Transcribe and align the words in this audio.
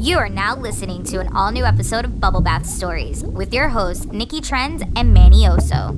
You 0.00 0.16
are 0.18 0.28
now 0.28 0.54
listening 0.54 1.02
to 1.10 1.18
an 1.18 1.34
all 1.34 1.50
new 1.50 1.64
episode 1.64 2.04
of 2.04 2.20
Bubble 2.20 2.40
Bath 2.40 2.64
Stories 2.64 3.24
with 3.24 3.52
your 3.52 3.66
hosts, 3.66 4.06
Nikki 4.06 4.40
Trendz 4.40 4.88
and 4.94 5.12
Manny 5.12 5.42
Oso. 5.42 5.96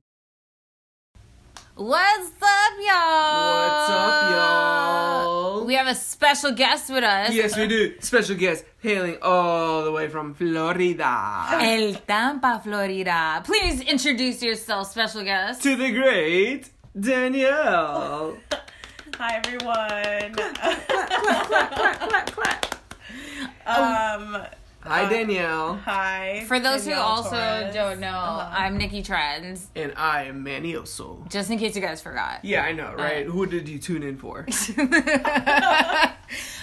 What's 1.74 2.30
up, 2.40 2.72
y'all? 2.80 3.52
What's 3.60 3.90
up, 3.90 4.30
y'all? 4.32 5.66
We 5.66 5.74
have 5.74 5.86
a 5.86 5.94
special 5.94 6.52
guest 6.52 6.88
with 6.88 7.04
us. 7.04 7.34
Yes, 7.34 7.54
we 7.58 7.68
do. 7.68 7.94
Special 8.00 8.36
guest 8.36 8.64
hailing 8.82 9.18
all 9.20 9.84
the 9.84 9.92
way 9.92 10.08
from 10.08 10.32
Florida 10.32 11.48
El 11.60 11.92
Tampa, 12.06 12.58
Florida. 12.64 13.42
Please 13.44 13.82
introduce 13.82 14.42
yourself, 14.42 14.90
special 14.90 15.24
guest. 15.24 15.62
to 15.62 15.76
the 15.76 15.92
great 15.92 16.70
Danielle. 16.98 18.38
Hi 19.18 19.42
everyone. 19.44 20.32
clap, 22.08 22.30
clap. 22.32 22.69
Um, 23.66 24.42
Hi, 24.82 25.06
Danielle. 25.10 25.74
hi. 25.76 26.42
For 26.48 26.58
those 26.58 26.86
who 26.86 26.94
also 26.94 27.30
Torres. 27.36 27.74
don't 27.74 28.00
know, 28.00 28.08
Uh-huh. 28.08 28.54
I'm 28.56 28.78
Nikki 28.78 29.02
Trendz. 29.02 29.66
And 29.76 29.92
I 29.96 30.24
am 30.24 30.42
Manny 30.42 30.72
Oso. 30.72 31.28
Just 31.28 31.50
in 31.50 31.58
case 31.58 31.76
you 31.76 31.82
guys 31.82 32.00
forgot. 32.00 32.42
Yeah, 32.44 32.62
I 32.62 32.72
know, 32.72 32.94
right? 32.94 33.26
Uh. 33.26 33.30
Who 33.30 33.44
did 33.44 33.68
you 33.68 33.78
tune 33.78 34.02
in 34.02 34.16
for? 34.16 34.46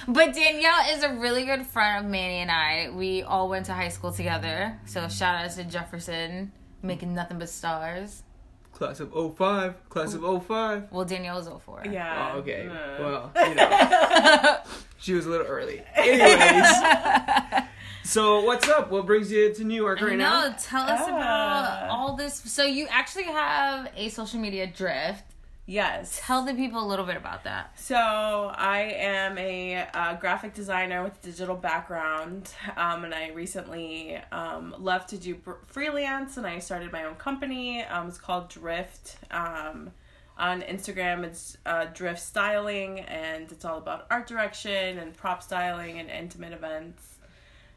but 0.07 0.33
Danielle 0.33 0.89
is 0.89 1.03
a 1.03 1.13
really 1.13 1.45
good 1.45 1.65
friend 1.67 2.05
of 2.05 2.11
Manny 2.11 2.37
and 2.39 2.49
I. 2.49 2.89
We 2.91 3.21
all 3.21 3.49
went 3.49 3.67
to 3.67 3.73
high 3.73 3.89
school 3.89 4.11
together. 4.11 4.79
So 4.85 5.07
shout 5.09 5.35
out 5.45 5.51
to 5.51 5.63
Jefferson, 5.63 6.51
making 6.81 7.13
nothing 7.13 7.37
but 7.37 7.49
stars. 7.49 8.23
Class 8.71 8.99
of 8.99 9.11
05. 9.37 9.89
Class 9.89 10.13
of 10.15 10.21
05. 10.45 10.87
Well, 10.91 11.05
Danielle's 11.05 11.47
04. 11.47 11.83
Yeah. 11.91 12.31
Oh, 12.33 12.39
okay. 12.39 12.67
Uh, 12.67 12.99
Well, 12.99 13.31
you 13.47 13.55
know. 13.55 14.57
she 14.99 15.13
was 15.13 15.25
a 15.25 15.29
little 15.29 15.47
early. 15.47 15.81
Anyways. 15.95 17.63
So, 18.03 18.41
what's 18.45 18.69
up? 18.69 18.89
What 18.89 19.05
brings 19.05 19.29
you 19.33 19.53
to 19.53 19.63
New 19.65 19.75
York 19.75 19.99
right 19.99 20.11
no, 20.17 20.47
now? 20.47 20.55
tell 20.57 20.83
us 20.83 21.01
about 21.09 21.19
Ah. 21.19 21.87
all 21.89 22.15
this. 22.15 22.35
So 22.35 22.63
you 22.63 22.87
actually 22.89 23.25
have 23.25 23.91
a 23.97 24.07
social 24.07 24.39
media 24.39 24.65
drift. 24.65 25.25
yes. 25.65 26.21
Tell 26.23 26.45
the 26.45 26.53
people 26.53 26.81
a 26.81 26.87
little 26.87 27.03
bit 27.05 27.17
about 27.17 27.43
that. 27.43 27.77
So 27.77 27.97
I 27.97 28.79
am 28.97 29.37
a 29.37 29.85
uh, 29.93 30.13
graphic 30.15 30.53
designer 30.53 31.03
with 31.03 31.21
a 31.21 31.25
digital 31.25 31.55
background, 31.57 32.49
um, 32.77 33.03
and 33.03 33.13
I 33.13 33.31
recently 33.31 34.17
um, 34.31 34.73
left 34.79 35.09
to 35.09 35.17
do 35.17 35.35
br- 35.35 35.59
freelance, 35.65 36.37
and 36.37 36.47
I 36.47 36.59
started 36.59 36.93
my 36.93 37.03
own 37.03 37.15
company. 37.15 37.83
Um, 37.83 38.07
it's 38.07 38.17
called 38.17 38.47
Drift. 38.47 39.17
Um, 39.31 39.91
on 40.37 40.61
Instagram, 40.61 41.23
it's 41.23 41.57
uh, 41.65 41.85
Drift 41.93 42.19
Styling, 42.19 42.99
and 43.01 43.51
it's 43.51 43.65
all 43.65 43.77
about 43.77 44.05
art 44.11 44.27
direction 44.27 44.97
and 44.99 45.15
prop 45.15 45.41
styling 45.43 45.99
and 45.99 46.09
intimate 46.09 46.53
events. 46.53 47.15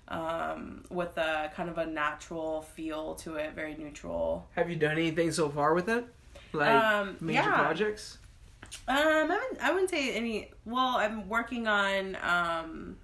Um, 0.09 0.83
with 0.91 1.17
a 1.19 1.53
kind 1.55 1.69
of 1.69 1.79
a 1.79 1.87
natural 1.87 2.63
feel 2.63 3.15
to 3.17 3.37
it, 3.37 3.53
very 3.55 3.77
neutral. 3.77 4.49
Have 4.57 4.69
you 4.69 4.75
done 4.75 4.93
anything 4.93 5.31
so 5.31 5.49
far 5.49 5.73
with 5.73 5.89
it? 5.89 6.05
Like 6.53 6.69
Um, 6.83 7.17
major 7.21 7.43
yeah. 7.43 7.57
projects? 7.59 8.19
Um, 8.89 8.97
I 8.99 9.23
wouldn't, 9.23 9.61
I 9.63 9.71
wouldn't 9.73 9.91
say 9.91 10.13
any. 10.13 10.51
Well, 10.65 10.97
I'm 10.97 11.29
working 11.29 11.69
on 11.69 12.17
um, 12.23 12.97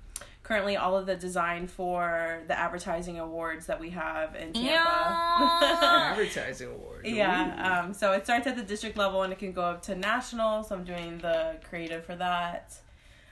currently 0.46 0.76
all 0.76 0.96
of 0.96 1.06
the 1.06 1.16
design 1.16 1.66
for 1.66 2.40
the 2.46 2.56
advertising 2.56 3.18
awards 3.18 3.66
that 3.66 3.80
we 3.80 3.90
have 3.90 4.36
in 4.36 4.52
Tampa. 4.52 4.68
Yeah. 4.68 6.12
Advertising 6.12 6.68
awards. 6.68 7.08
yeah. 7.08 7.82
Um, 7.82 7.92
so 7.92 8.12
it 8.12 8.22
starts 8.22 8.46
at 8.46 8.54
the 8.54 8.62
district 8.62 8.96
level 8.96 9.24
and 9.24 9.32
it 9.32 9.40
can 9.40 9.50
go 9.50 9.62
up 9.62 9.82
to 9.82 9.96
national. 9.96 10.62
So 10.62 10.76
I'm 10.76 10.84
doing 10.84 11.18
the 11.18 11.56
creative 11.68 12.04
for 12.04 12.14
that. 12.14 12.78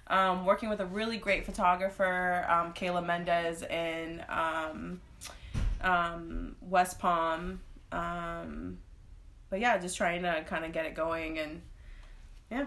Um, 0.09 0.45
working 0.45 0.69
with 0.69 0.81
a 0.81 0.87
really 0.87 1.17
great 1.17 1.47
photographer, 1.47 2.45
um, 2.48 2.75
Kayla 2.75 3.06
Mendez 3.06 3.62
in 3.62 4.25
um, 4.28 5.01
um, 5.83 6.56
West 6.61 6.99
Palm. 6.99 7.61
Um, 7.93 8.78
but 9.50 9.61
yeah, 9.61 9.78
just 9.78 9.97
trying 9.97 10.22
to 10.22 10.44
kind 10.49 10.65
of 10.65 10.72
get 10.72 10.84
it 10.84 10.97
going 10.97 11.38
and 11.38 11.62
yeah. 12.50 12.65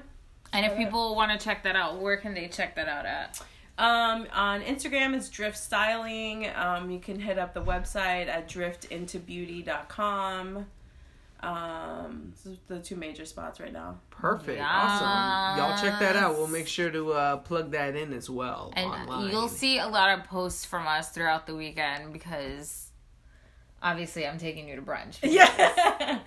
And 0.53 0.65
if 0.65 0.77
people 0.77 1.15
want 1.15 1.37
to 1.37 1.43
check 1.43 1.63
that 1.63 1.75
out, 1.75 1.99
where 1.99 2.15
can 2.15 2.33
they 2.33 2.47
check 2.47 2.77
that 2.77 2.87
out 2.87 3.05
at? 3.05 3.41
Um, 3.77 4.25
on 4.33 4.61
Instagram, 4.61 5.15
it's 5.15 5.29
Drift 5.29 5.57
Styling. 5.57 6.47
Um, 6.55 6.89
you 6.89 6.99
can 6.99 7.19
hit 7.19 7.37
up 7.37 7.53
the 7.53 7.61
website 7.61 8.27
at 8.27 8.49
driftintobeauty.com. 8.49 10.65
Um, 11.39 12.33
those 12.43 12.57
the 12.67 12.79
two 12.79 12.95
major 12.95 13.23
spots 13.25 13.59
right 13.59 13.71
now. 13.71 13.99
Perfect. 14.09 14.59
Awesome. 14.59 15.59
Y'all 15.59 15.77
check 15.79 15.99
that 15.99 16.15
out. 16.15 16.35
We'll 16.35 16.47
make 16.47 16.67
sure 16.67 16.89
to 16.89 17.13
uh, 17.13 17.37
plug 17.37 17.69
that 17.71 17.95
in 17.95 18.11
as 18.13 18.27
well 18.27 18.73
And 18.75 18.91
online. 18.91 19.29
you'll 19.29 19.47
see 19.47 19.77
a 19.77 19.87
lot 19.87 20.17
of 20.17 20.25
posts 20.25 20.65
from 20.65 20.87
us 20.87 21.11
throughout 21.11 21.45
the 21.45 21.53
weekend 21.55 22.11
because 22.11 22.89
obviously 23.83 24.25
I'm 24.25 24.39
taking 24.39 24.67
you 24.67 24.77
to 24.77 24.81
brunch. 24.81 25.17
Yeah. 25.23 26.19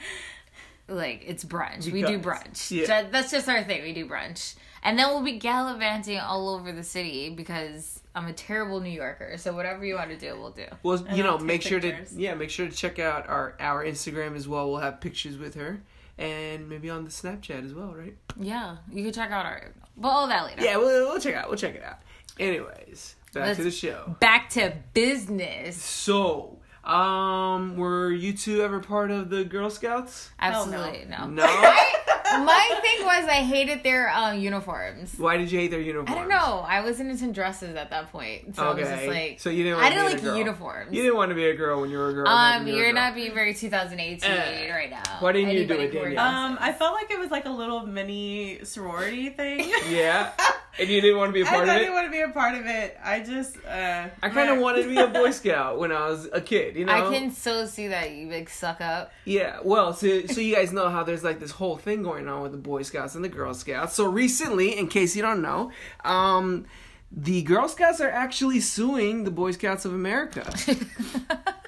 Like 0.86 1.24
it's 1.26 1.44
brunch. 1.44 1.90
we 1.90 2.02
do 2.02 2.20
brunch. 2.20 2.70
yeah. 2.70 3.02
That's 3.10 3.32
just 3.32 3.48
our 3.48 3.64
thing. 3.64 3.82
We 3.82 3.92
do 3.92 4.06
brunch. 4.08 4.54
And 4.82 4.98
then 4.98 5.08
we'll 5.08 5.22
be 5.22 5.38
gallivanting 5.38 6.18
all 6.18 6.48
over 6.54 6.72
the 6.72 6.82
city 6.82 7.28
because 7.30 8.00
I'm 8.14 8.26
a 8.26 8.32
terrible 8.32 8.80
New 8.80 8.90
Yorker. 8.90 9.36
So 9.36 9.52
whatever 9.54 9.84
you 9.84 9.94
want 9.96 10.10
to 10.10 10.16
do, 10.16 10.38
we'll 10.40 10.50
do. 10.52 10.64
Well, 10.82 11.04
And 11.06 11.16
you 11.16 11.22
know, 11.22 11.32
I'll 11.32 11.38
take 11.38 11.46
make 11.46 11.62
sure 11.62 11.80
to 11.80 11.94
yeah, 12.16 12.34
make 12.34 12.50
sure 12.50 12.66
to 12.66 12.74
check 12.74 12.98
out 12.98 13.28
our 13.28 13.54
our 13.60 13.84
Instagram 13.84 14.34
as 14.36 14.48
well. 14.48 14.70
We'll 14.70 14.80
have 14.80 15.00
pictures 15.00 15.36
with 15.36 15.54
her, 15.56 15.82
and 16.18 16.68
maybe 16.68 16.88
on 16.88 17.04
the 17.04 17.10
Snapchat 17.10 17.64
as 17.64 17.74
well, 17.74 17.92
right? 17.94 18.16
Yeah, 18.38 18.78
you 18.90 19.04
can 19.04 19.12
check 19.12 19.30
out 19.30 19.44
our. 19.44 19.70
But 19.96 20.08
all 20.08 20.26
that 20.28 20.44
later. 20.46 20.62
Yeah, 20.64 20.78
we'll, 20.78 21.08
we'll 21.10 21.20
check 21.20 21.34
out. 21.34 21.48
We'll 21.48 21.58
check 21.58 21.74
it 21.74 21.82
out. 21.84 21.98
Anyways, 22.38 23.16
back 23.34 23.44
Let's- 23.48 23.56
to 23.58 23.64
the 23.64 23.70
show. 23.70 24.16
Back 24.18 24.48
to 24.50 24.72
business. 24.94 25.76
So, 25.76 26.58
um, 26.84 27.76
were 27.76 28.10
you 28.10 28.32
two 28.32 28.62
ever 28.62 28.80
part 28.80 29.10
of 29.10 29.28
the 29.28 29.44
Girl 29.44 29.68
Scouts? 29.68 30.30
Absolutely 30.40 31.06
no. 31.10 31.26
No. 31.26 31.44
My 32.32 32.78
thing 32.82 33.04
was 33.04 33.26
I 33.28 33.42
hated 33.42 33.82
their 33.82 34.08
um, 34.10 34.38
uniforms. 34.38 35.14
Why 35.18 35.36
did 35.36 35.50
you 35.50 35.58
hate 35.58 35.70
their 35.70 35.80
uniforms? 35.80 36.10
I 36.10 36.14
don't 36.14 36.28
know. 36.28 36.64
I 36.66 36.80
wasn't 36.82 37.10
into 37.10 37.30
dresses 37.32 37.74
at 37.76 37.90
that 37.90 38.10
point, 38.12 38.56
so 38.56 38.62
I 38.64 38.74
was 38.74 38.88
just 38.88 39.06
like, 39.06 39.40
so 39.40 39.50
you 39.50 39.64
didn't. 39.64 39.78
I 39.78 39.82
Want 39.82 39.94
to 39.94 40.00
didn't 40.00 40.06
be 40.08 40.12
like 40.14 40.22
a 40.22 40.24
girl. 40.26 40.36
uniforms. 40.38 40.92
You 40.92 41.02
didn't 41.02 41.16
want 41.16 41.28
to 41.30 41.34
be 41.34 41.44
a 41.46 41.54
girl 41.56 41.80
when 41.80 41.90
you 41.90 41.98
were 41.98 42.10
a 42.10 42.12
girl. 42.12 42.28
um, 42.28 42.66
you 42.66 42.74
were 42.74 42.78
a 42.80 42.82
you're 42.84 42.92
girl. 42.92 43.02
not 43.02 43.14
being 43.14 43.34
very 43.34 43.54
2018 43.54 44.30
Eh. 44.30 44.70
right 44.74 44.90
now. 44.90 45.02
Why 45.20 45.32
didn't 45.32 45.50
you 45.50 45.66
do 45.66 45.74
Anybody 45.74 45.98
it, 45.98 46.02
Danielle? 46.02 46.24
Um, 46.24 46.58
I 46.60 46.72
felt 46.72 46.94
like 46.94 47.10
it 47.10 47.18
was 47.18 47.30
like 47.30 47.46
a 47.46 47.50
little 47.50 47.86
mini 47.86 48.64
sorority 48.64 49.30
thing. 49.30 49.70
Yeah, 49.88 50.32
and 50.78 50.88
you 50.88 51.00
didn't 51.00 51.16
want 51.16 51.30
to 51.30 51.32
be 51.32 51.42
a 51.42 51.44
part 51.44 51.62
of 51.64 51.68
it. 51.68 51.72
I 51.72 51.78
didn't 51.78 51.94
want 51.94 52.06
to 52.06 52.10
be 52.10 52.20
a 52.20 52.28
part 52.28 52.54
of 52.54 52.66
it. 52.66 52.98
I 53.02 53.20
just, 53.20 53.56
uh, 53.64 54.08
I 54.22 54.28
kind 54.28 54.50
of 54.50 54.58
wanted 54.58 54.84
to 54.84 54.88
be 54.88 54.98
a 54.98 55.08
Boy 55.08 55.30
Scout 55.32 55.78
when 55.78 55.92
I 55.92 56.08
was 56.08 56.28
a 56.32 56.40
kid. 56.40 56.76
You 56.76 56.84
know. 56.84 56.92
I 56.92 57.12
can 57.12 57.32
so 57.32 57.66
see 57.66 57.88
that 57.88 58.12
you 58.12 58.28
big 58.28 58.48
suck 58.48 58.80
up. 58.80 59.12
Yeah, 59.24 59.58
well, 59.64 59.92
so 59.92 60.26
so 60.26 60.40
you 60.40 60.54
guys 60.54 60.72
know 60.72 60.88
how 60.88 61.02
there's 61.04 61.24
like 61.24 61.40
this 61.40 61.52
whole 61.52 61.76
thing 61.76 62.02
going 62.02 62.28
on 62.28 62.42
with 62.42 62.52
the 62.52 62.58
Boy 62.58 62.82
Scouts 62.82 63.14
and 63.14 63.24
the 63.24 63.28
Girl 63.28 63.54
Scouts. 63.54 63.94
So 63.94 64.06
recently, 64.06 64.78
in 64.78 64.88
case 64.88 65.16
you 65.16 65.22
don't 65.22 65.42
know, 65.42 65.72
um, 66.04 66.66
the 67.12 67.42
Girl 67.42 67.68
Scouts 67.68 68.00
are 68.00 68.10
actually 68.10 68.60
suing 68.60 69.24
the 69.24 69.30
Boy 69.30 69.50
Scouts 69.50 69.84
of 69.84 69.92
America. 69.92 70.50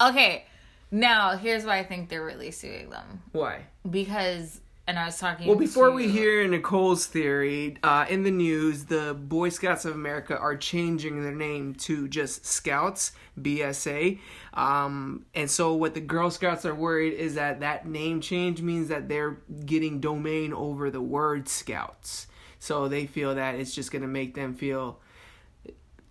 Okay, 0.00 0.44
now 0.90 1.36
here's 1.36 1.64
why 1.64 1.78
I 1.78 1.84
think 1.84 2.08
they're 2.08 2.24
really 2.24 2.50
suing 2.52 2.90
them 2.90 3.22
Why? 3.32 3.62
because, 3.88 4.60
and 4.88 4.98
I 4.98 5.04
was 5.04 5.18
talking. 5.18 5.46
Well, 5.46 5.58
before 5.58 5.88
to- 5.88 5.92
we 5.92 6.08
hear 6.08 6.48
Nicole's 6.48 7.06
theory, 7.06 7.76
uh, 7.82 8.06
in 8.08 8.22
the 8.22 8.30
news, 8.30 8.86
the 8.86 9.14
Boy 9.14 9.50
Scouts 9.50 9.84
of 9.84 9.94
America 9.94 10.36
are 10.36 10.56
changing 10.56 11.22
their 11.22 11.34
name 11.34 11.74
to 11.74 12.08
just 12.08 12.46
Scouts, 12.46 13.12
BSA. 13.40 14.18
Um, 14.54 15.26
and 15.34 15.50
so, 15.50 15.74
what 15.74 15.92
the 15.92 16.00
Girl 16.00 16.30
Scouts 16.30 16.64
are 16.64 16.74
worried 16.74 17.12
is 17.12 17.34
that 17.34 17.60
that 17.60 17.86
name 17.86 18.22
change 18.22 18.62
means 18.62 18.88
that 18.88 19.08
they're 19.08 19.36
getting 19.66 20.00
domain 20.00 20.54
over 20.54 20.90
the 20.90 21.02
word 21.02 21.50
Scouts. 21.50 22.26
So, 22.58 22.88
they 22.88 23.06
feel 23.06 23.34
that 23.34 23.56
it's 23.56 23.74
just 23.74 23.92
going 23.92 24.02
to 24.02 24.08
make 24.08 24.34
them 24.34 24.54
feel 24.54 25.00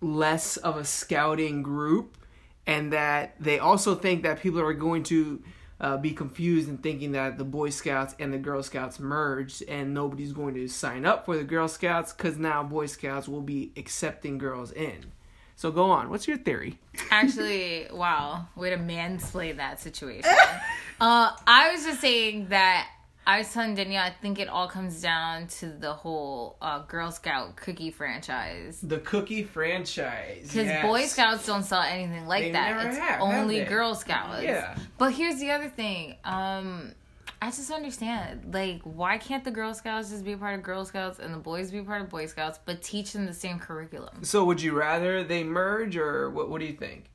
less 0.00 0.56
of 0.56 0.76
a 0.76 0.84
scouting 0.84 1.60
group 1.60 2.16
and 2.64 2.92
that 2.92 3.34
they 3.40 3.58
also 3.58 3.96
think 3.96 4.22
that 4.22 4.38
people 4.38 4.60
are 4.60 4.72
going 4.72 5.02
to 5.02 5.42
uh, 5.80 5.96
be 5.96 6.12
confused 6.12 6.68
and 6.68 6.82
thinking 6.82 7.12
that 7.12 7.38
the 7.38 7.44
Boy 7.44 7.70
Scouts 7.70 8.14
and 8.18 8.32
the 8.32 8.38
Girl 8.38 8.62
Scouts 8.62 8.98
merged 8.98 9.62
and 9.68 9.94
nobody's 9.94 10.32
going 10.32 10.54
to 10.54 10.68
sign 10.68 11.06
up 11.06 11.24
for 11.24 11.36
the 11.36 11.44
Girl 11.44 11.68
Scouts 11.68 12.12
because 12.12 12.36
now 12.36 12.62
Boy 12.62 12.86
Scouts 12.86 13.28
will 13.28 13.42
be 13.42 13.72
accepting 13.76 14.38
girls 14.38 14.72
in. 14.72 15.12
So 15.54 15.72
go 15.72 15.90
on. 15.90 16.10
What's 16.10 16.28
your 16.28 16.36
theory? 16.36 16.78
Actually, 17.10 17.88
wow, 17.92 18.46
way 18.54 18.70
to 18.70 18.76
mansplain 18.76 19.56
that 19.56 19.80
situation. 19.80 20.30
uh, 21.00 21.32
I 21.46 21.72
was 21.72 21.84
just 21.84 22.00
saying 22.00 22.48
that 22.50 22.88
I 23.28 23.40
was 23.40 23.52
telling 23.52 23.74
Danielle, 23.74 24.04
I 24.04 24.10
think 24.10 24.38
it 24.38 24.48
all 24.48 24.68
comes 24.68 25.02
down 25.02 25.48
to 25.58 25.66
the 25.68 25.92
whole 25.92 26.56
uh, 26.62 26.78
Girl 26.84 27.10
Scout 27.10 27.56
cookie 27.56 27.90
franchise. 27.90 28.80
The 28.82 29.00
cookie 29.00 29.42
franchise. 29.42 30.44
Because 30.44 30.64
yes. 30.64 30.82
Boy 30.82 31.04
Scouts 31.04 31.44
don't 31.44 31.62
sell 31.62 31.82
anything 31.82 32.26
like 32.26 32.44
They 32.44 32.52
that. 32.52 32.74
never 32.74 32.88
it's 32.88 32.96
have, 32.96 33.20
have 33.20 33.20
only 33.20 33.58
they? 33.58 33.64
Girl 33.66 33.94
Scouts. 33.94 34.42
Yeah. 34.42 34.78
But 34.96 35.12
here's 35.12 35.38
the 35.40 35.50
other 35.50 35.68
thing. 35.68 36.16
Um, 36.24 36.94
I 37.42 37.50
just 37.50 37.70
understand. 37.70 38.54
Like, 38.54 38.80
why 38.84 39.18
can't 39.18 39.44
the 39.44 39.50
Girl 39.50 39.74
Scouts 39.74 40.08
just 40.08 40.24
be 40.24 40.32
a 40.32 40.38
part 40.38 40.54
of 40.54 40.62
Girl 40.62 40.86
Scouts 40.86 41.18
and 41.18 41.34
the 41.34 41.38
boys 41.38 41.70
be 41.70 41.80
a 41.80 41.84
part 41.84 42.00
of 42.00 42.08
Boy 42.08 42.24
Scouts, 42.24 42.58
but 42.64 42.80
teach 42.80 43.12
them 43.12 43.26
the 43.26 43.34
same 43.34 43.58
curriculum? 43.58 44.24
So 44.24 44.42
would 44.46 44.62
you 44.62 44.72
rather 44.74 45.22
they 45.22 45.44
merge 45.44 45.98
or 45.98 46.30
what? 46.30 46.48
What 46.48 46.60
do 46.60 46.66
you 46.66 46.72
think? 46.72 47.10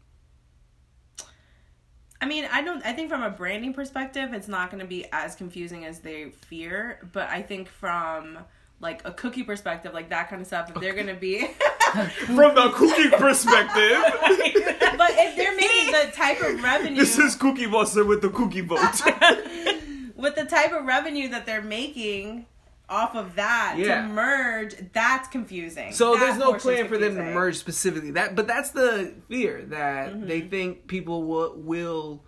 I 2.24 2.26
mean, 2.26 2.48
I 2.50 2.62
don't. 2.62 2.86
I 2.86 2.94
think 2.94 3.10
from 3.10 3.22
a 3.22 3.30
branding 3.30 3.74
perspective, 3.74 4.32
it's 4.32 4.48
not 4.48 4.72
going 4.72 4.80
to 4.80 4.88
be 4.88 5.06
as 5.12 5.36
confusing 5.36 5.84
as 5.84 6.00
they 6.00 6.30
fear. 6.30 7.06
But 7.12 7.28
I 7.28 7.42
think 7.42 7.68
from 7.68 8.40
like 8.80 9.02
a 9.04 9.12
cookie 9.12 9.44
perspective, 9.44 9.94
like 9.94 10.08
that 10.12 10.30
kind 10.30 10.42
of 10.42 10.48
stuff, 10.48 10.70
if 10.74 10.80
they're 10.80 10.94
going 10.94 11.08
to 11.08 11.16
be, 11.16 11.50
From 12.26 12.56
the 12.56 12.72
cookie 12.74 13.10
perspective, 13.10 13.76
but 14.98 15.12
if 15.12 15.36
they're 15.36 15.54
making 15.54 15.92
the 15.92 16.12
type 16.16 16.42
of 16.42 16.64
revenue, 16.64 16.96
this 16.96 17.20
is 17.20 17.36
Cookie 17.36 17.68
Monster 17.68 18.06
with 18.06 18.22
the 18.22 18.30
cookie 18.30 18.62
boat. 18.62 18.80
with 20.16 20.36
the 20.36 20.46
type 20.46 20.72
of 20.72 20.86
revenue 20.86 21.28
that 21.28 21.46
they're 21.46 21.62
making 21.62 22.46
off 22.90 23.16
of 23.16 23.36
that 23.36 23.76
Yeah. 23.78 24.02
to 24.04 24.08
merge, 24.10 24.76
that's 24.94 25.28
confusing. 25.30 25.94
So 25.94 26.14
That 26.14 26.20
there's 26.20 26.38
no 26.38 26.54
plan 26.54 26.88
for 26.88 26.98
them 26.98 27.16
to 27.16 27.24
merge 27.24 27.58
specifically. 27.58 28.12
That, 28.12 28.36
but 28.36 28.46
that's 28.48 28.72
the 28.72 29.14
fear 29.30 29.64
that 29.70 30.10
Mm-hmm. 30.14 30.28
they 30.28 30.42
think 30.42 30.88
people 30.88 31.24
will 31.24 31.56
will 31.58 32.24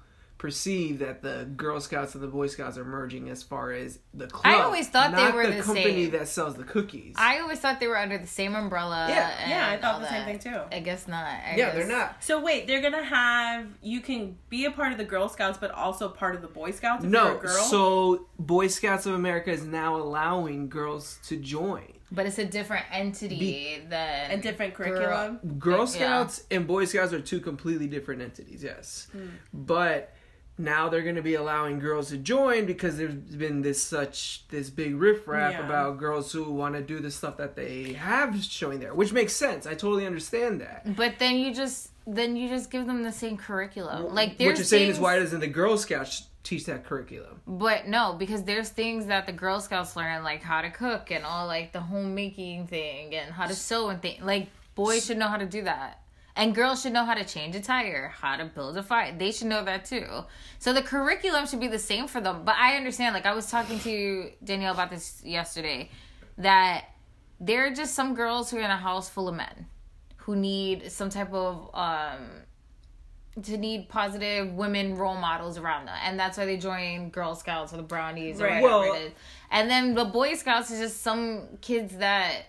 perceive 0.45 0.99
that 0.99 1.23
the 1.23 1.47
Girl 1.57 1.79
Scouts 1.79 2.13
and 2.13 2.23
the 2.23 2.27
Boy 2.27 2.45
Scouts 2.45 2.77
are 2.77 2.85
merging 2.85 3.29
as 3.29 3.41
far 3.41 3.71
as 3.71 3.97
the 4.13 4.27
club. 4.27 4.45
I 4.45 4.61
always 4.61 4.87
thought 4.87 5.15
they 5.15 5.31
were 5.31 5.47
the, 5.47 5.57
the 5.57 5.63
company 5.63 6.03
same. 6.03 6.11
that 6.11 6.27
sells 6.27 6.53
the 6.53 6.63
cookies. 6.63 7.15
I 7.17 7.39
always 7.39 7.59
thought 7.59 7.79
they 7.79 7.87
were 7.87 7.97
under 7.97 8.19
the 8.19 8.27
same 8.27 8.53
umbrella. 8.53 9.07
Yeah. 9.09 9.49
Yeah, 9.49 9.69
I 9.71 9.77
thought 9.77 9.95
all 9.95 9.99
the 10.01 10.07
same 10.09 10.23
thing 10.25 10.37
too. 10.37 10.59
I 10.71 10.81
guess 10.81 11.07
not. 11.07 11.25
I 11.25 11.55
yeah, 11.55 11.55
guess- 11.55 11.75
they're 11.75 11.87
not. 11.87 12.23
So 12.23 12.39
wait, 12.39 12.67
they're 12.67 12.81
gonna 12.81 13.03
have 13.03 13.65
you 13.81 14.01
can 14.01 14.37
be 14.49 14.65
a 14.65 14.71
part 14.71 14.91
of 14.91 14.99
the 14.99 15.03
Girl 15.03 15.27
Scouts, 15.29 15.57
but 15.57 15.71
also 15.71 16.09
part 16.09 16.35
of 16.35 16.43
the 16.43 16.47
Boy 16.47 16.69
Scouts 16.69 17.03
if 17.03 17.09
you're 17.11 17.23
No, 17.23 17.37
a 17.39 17.41
girl. 17.41 17.63
so 17.63 18.27
Boy 18.37 18.67
Scouts 18.67 19.07
of 19.07 19.15
America 19.15 19.49
is 19.51 19.65
now 19.65 19.95
allowing 19.95 20.69
girls 20.69 21.17
to 21.25 21.37
join. 21.37 21.91
But 22.11 22.27
it's 22.27 22.37
a 22.37 22.45
different 22.45 22.85
entity 22.91 23.81
than 23.89 24.29
a 24.31 24.37
different 24.37 24.75
curriculum. 24.75 25.39
Girl 25.57 25.79
Yeah. 25.79 25.85
Scouts 25.85 26.43
and 26.51 26.67
Boy 26.67 26.85
Scouts 26.85 27.13
are 27.13 27.19
two 27.19 27.39
completely 27.39 27.87
different 27.87 28.21
entities, 28.21 28.63
yes. 28.63 29.07
Hmm. 29.11 29.27
But 29.51 30.13
now 30.57 30.87
they're 30.89 31.01
going 31.01 31.15
to 31.15 31.21
be 31.21 31.35
allowing 31.35 31.79
girls 31.79 32.09
to 32.09 32.17
join 32.17 32.65
because 32.65 32.97
there's 32.97 33.13
been 33.13 33.61
this 33.61 33.81
such 33.83 34.47
this 34.49 34.69
big 34.69 34.95
riffraff 34.95 35.53
Yeah. 35.53 35.65
about 35.65 35.97
girls 35.97 36.31
who 36.31 36.43
want 36.51 36.75
to 36.75 36.81
do 36.81 36.99
the 36.99 37.11
stuff 37.11 37.37
that 37.37 37.55
they 37.55 37.93
have 37.93 38.41
showing 38.43 38.79
there, 38.79 38.93
which 38.93 39.11
makes 39.11 39.33
sense. 39.35 39.67
I 39.67 39.71
totally 39.73 40.05
understand 40.05 40.61
that. 40.61 40.95
But 40.95 41.19
then 41.19 41.35
you 41.37 41.53
just 41.53 41.91
then 42.07 42.35
you 42.35 42.47
just 42.47 42.69
give 42.69 42.85
them 42.85 43.03
the 43.03 43.11
same 43.11 43.35
curriculum. 43.35 44.13
Like 44.13 44.37
there's 44.37 44.51
what 44.51 44.57
you're 44.57 44.65
saying 44.65 44.85
things, 44.87 44.97
is 44.97 45.01
why 45.01 45.17
doesn't 45.19 45.39
the 45.39 45.47
Girl 45.47 45.75
Scouts 45.77 46.27
teach 46.43 46.65
that 46.65 46.85
curriculum? 46.85 47.41
But 47.47 47.87
no, 47.87 48.13
because 48.13 48.43
there's 48.43 48.69
things 48.69 49.07
that 49.07 49.25
the 49.25 49.31
Girl 49.33 49.59
Scouts 49.59 49.95
learn, 49.95 50.23
like 50.23 50.41
how 50.43 50.61
to 50.61 50.69
cook 50.69 51.09
and 51.11 51.25
all 51.25 51.47
like 51.47 51.73
the 51.73 51.81
homemaking 51.81 52.67
thing 52.67 53.13
and 53.15 53.33
how 53.33 53.47
to 53.47 53.55
sew 53.55 53.89
and 53.89 54.01
thing. 54.01 54.23
Like 54.23 54.49
boys 54.75 55.05
should 55.05 55.17
know 55.17 55.27
how 55.27 55.37
to 55.37 55.45
do 55.47 55.63
that. 55.63 55.99
And 56.37 56.53
girls 56.53 56.81
should 56.81 56.91
know 56.91 57.05
how 57.05 57.13
to 57.13 57.23
change 57.23 57.55
a 57.55 57.61
tire, 57.61 58.09
how 58.09 58.35
to 58.35 58.45
build 58.45 58.75
a 58.77 58.83
fire. 58.83 59.15
They 59.17 59.31
should 59.31 59.47
know 59.47 59.63
that 59.63 59.85
too. 59.85 60.05
So 60.59 60.73
the 60.73 60.81
curriculum 60.81 61.47
should 61.47 61.61
be 61.61 61.69
the 61.69 61.79
same 61.79 62.07
for 62.07 62.19
them. 62.19 62.43
But 62.43 62.55
I 62.57 62.75
understand, 62.75 63.13
like 63.15 63.25
I 63.25 63.33
was 63.33 63.49
talking 63.49 63.79
to 63.79 64.31
Danielle 64.43 64.73
about 64.73 64.89
this 64.89 65.21
yesterday, 65.23 65.91
that 66.37 66.85
there 67.39 67.65
are 67.67 67.71
just 67.73 67.93
some 67.95 68.15
girls 68.15 68.51
who 68.51 68.57
are 68.57 68.61
in 68.61 68.69
a 68.71 68.75
house 68.77 69.07
full 69.09 69.29
of 69.29 69.35
men 69.35 69.67
who 70.17 70.35
need 70.35 70.91
some 70.91 71.09
type 71.09 71.31
of 71.33 71.69
um 71.73 72.27
to 73.43 73.57
need 73.57 73.89
positive 73.89 74.53
women 74.53 74.95
role 74.95 75.17
models 75.17 75.57
around 75.57 75.85
them, 75.87 75.95
and 76.03 76.17
that's 76.17 76.37
why 76.37 76.45
they 76.45 76.55
join 76.55 77.09
Girl 77.09 77.35
Scouts 77.35 77.73
or 77.73 77.77
the 77.77 77.83
Brownies 77.83 78.39
or 78.39 78.45
Right. 78.45 78.61
whatever 78.61 78.79
Well- 78.81 78.93
it 78.95 79.01
is. 79.07 79.11
And 79.51 79.69
then 79.69 79.93
the 79.93 80.05
Boy 80.05 80.35
Scouts 80.35 80.71
is 80.71 80.79
just 80.79 81.01
some 81.01 81.57
kids 81.61 81.97
that 81.97 82.43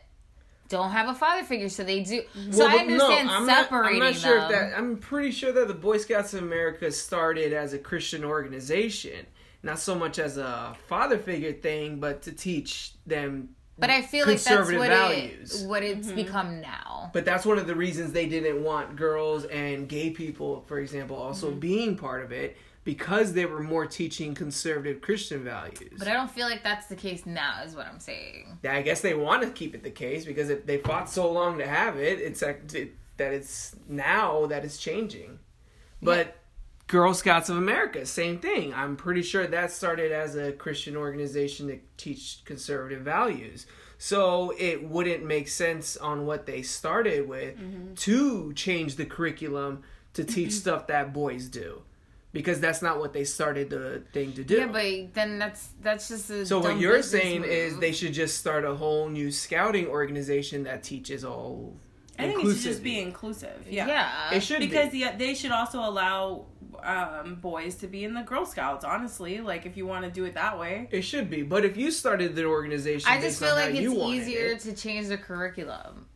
don't 0.68 0.90
have 0.90 1.08
a 1.08 1.14
father 1.14 1.44
figure, 1.44 1.68
so 1.68 1.84
they 1.84 2.02
do. 2.02 2.22
So 2.50 2.58
Well, 2.64 2.68
I 2.68 2.78
but 2.78 2.86
no, 2.88 2.92
understand 2.94 3.30
I'm 3.30 3.46
not- 3.46 3.64
separating 3.64 4.02
I'm 4.02 4.08
not 4.12 4.14
sure 4.20 4.34
them. 4.40 4.44
if 4.44 4.50
that. 4.50 4.78
I'm 4.78 4.96
pretty 4.98 5.30
sure 5.30 5.52
that 5.52 5.68
the 5.68 5.74
Boy 5.74 5.98
Scouts 5.98 6.34
of 6.34 6.42
America 6.42 6.90
started 6.92 7.52
as 7.52 7.72
a 7.72 7.78
Christian 7.78 8.24
organization, 8.24 9.26
not 9.62 9.78
so 9.78 9.94
much 9.94 10.18
as 10.18 10.38
a 10.38 10.76
father 10.88 11.18
figure 11.18 11.52
thing, 11.52 11.98
but 12.00 12.22
to 12.22 12.32
teach 12.32 12.92
them. 13.06 13.50
but 13.78 13.90
I 13.90 14.02
feel 14.02 14.26
like 14.26 14.40
that's 14.42 14.72
what 14.72 14.88
values. 14.88 15.62
it 15.62 15.68
what 15.68 15.82
it's 15.82 16.10
become 16.10 16.60
now. 16.60 17.10
But 17.12 17.24
that's 17.24 17.44
one 17.44 17.58
of 17.58 17.66
the 17.66 17.74
reasons 17.74 18.12
they 18.12 18.26
didn't 18.26 18.62
want 18.62 18.96
girls 18.96 19.44
and 19.44 19.88
gay 19.88 20.10
people, 20.10 20.64
for 20.66 20.78
example, 20.78 21.16
also 21.16 21.50
Mm-hmm. 21.50 21.58
being 21.60 21.96
part 21.96 22.24
of 22.24 22.32
it 22.32 22.56
because 22.86 23.32
they 23.34 23.44
were 23.44 23.62
more 23.62 23.84
teaching 23.84 24.32
conservative 24.32 25.02
Christian 25.02 25.42
values. 25.44 25.90
But 25.98 26.06
I 26.08 26.12
don't 26.14 26.30
feel 26.30 26.46
like 26.48 26.62
that's 26.62 26.86
the 26.86 26.94
case 26.96 27.26
now. 27.26 27.62
Is 27.66 27.74
what 27.74 27.86
I'm 27.86 27.98
saying. 28.00 28.58
I 28.66 28.80
guess 28.80 29.00
they 29.02 29.12
want 29.12 29.42
to 29.42 29.50
keep 29.50 29.74
it 29.74 29.82
the 29.82 29.90
case 29.90 30.24
because 30.24 30.48
if 30.48 30.64
they 30.64 30.78
fought 30.78 31.10
so 31.10 31.30
long 31.30 31.58
to 31.58 31.66
have 31.66 31.98
it, 31.98 32.20
it's 32.20 32.40
like 32.40 32.72
it, 32.72 32.94
that 33.18 33.34
it's 33.34 33.74
now 33.88 34.46
that 34.46 34.64
it's 34.64 34.78
changing. 34.78 35.40
But 36.00 36.36
Girl 36.86 37.12
Scouts 37.12 37.48
of 37.48 37.56
America, 37.56 38.06
same 38.06 38.38
thing. 38.38 38.72
I'm 38.72 38.94
pretty 38.96 39.22
sure 39.22 39.44
that 39.48 39.72
started 39.72 40.12
as 40.12 40.36
a 40.36 40.52
Christian 40.52 40.96
organization 40.96 41.66
to 41.66 41.78
teach 41.96 42.42
conservative 42.44 43.02
values. 43.02 43.66
So 43.98 44.52
it 44.56 44.88
wouldn't 44.88 45.24
make 45.24 45.48
sense 45.48 45.96
on 45.96 46.24
what 46.26 46.46
they 46.46 46.62
started 46.62 47.28
with 47.28 47.56
Mm-hmm. 47.58 47.94
to 47.94 48.52
change 48.52 48.94
the 48.94 49.06
curriculum 49.06 49.82
to 50.14 50.22
teach 50.22 50.52
stuff 50.62 50.86
that 50.86 51.12
boys 51.12 51.48
do. 51.48 51.82
Because 52.36 52.60
that's 52.60 52.82
not 52.82 52.98
what 52.98 53.12
they 53.12 53.24
started 53.24 53.70
the 53.70 54.02
thing 54.12 54.32
to 54.34 54.44
do. 54.44 54.56
Yeah, 54.58 54.66
but 54.66 55.14
then 55.14 55.38
that's 55.38 55.68
that's 55.82 56.08
just 56.08 56.28
a. 56.30 56.44
So 56.44 56.60
what 56.60 56.78
you're 56.78 56.96
business 56.98 57.22
saying 57.22 57.44
is 57.44 57.78
they 57.78 57.92
should 57.92 58.12
just 58.12 58.36
start 58.38 58.64
a 58.64 58.74
whole 58.74 59.08
new 59.08 59.30
scouting 59.32 59.86
organization 59.86 60.64
that 60.64 60.82
teaches 60.82 61.24
all. 61.24 61.74
I 62.18 62.28
think 62.28 62.44
it 62.44 62.54
should 62.54 62.62
just 62.62 62.82
be 62.82 63.00
inclusive. 63.00 63.66
Yeah. 63.68 63.86
yeah. 63.86 64.34
It 64.34 64.40
should 64.42 64.60
Because 64.60 64.90
be. 64.90 64.98
yeah, 65.00 65.16
they 65.16 65.34
should 65.34 65.50
also 65.50 65.80
allow 65.80 66.46
um, 66.82 67.34
boys 67.36 67.74
to 67.76 67.86
be 67.86 68.04
in 68.04 68.14
the 68.14 68.22
Girl 68.22 68.46
Scouts. 68.46 68.84
Honestly, 68.84 69.40
like 69.40 69.66
if 69.66 69.76
you 69.76 69.86
want 69.86 70.04
to 70.06 70.10
do 70.10 70.24
it 70.24 70.34
that 70.34 70.58
way. 70.58 70.88
It 70.90 71.02
should 71.02 71.28
be, 71.28 71.42
but 71.42 71.64
if 71.64 71.76
you 71.76 71.90
started 71.90 72.34
the 72.34 72.44
organization, 72.44 73.06
I 73.10 73.16
just 73.20 73.38
based 73.38 73.40
feel 73.40 73.50
on 73.50 73.56
like 73.56 73.74
it's 73.74 73.94
easier 73.94 74.46
it- 74.46 74.60
to 74.60 74.72
change 74.74 75.08
the 75.08 75.18
curriculum. 75.18 76.06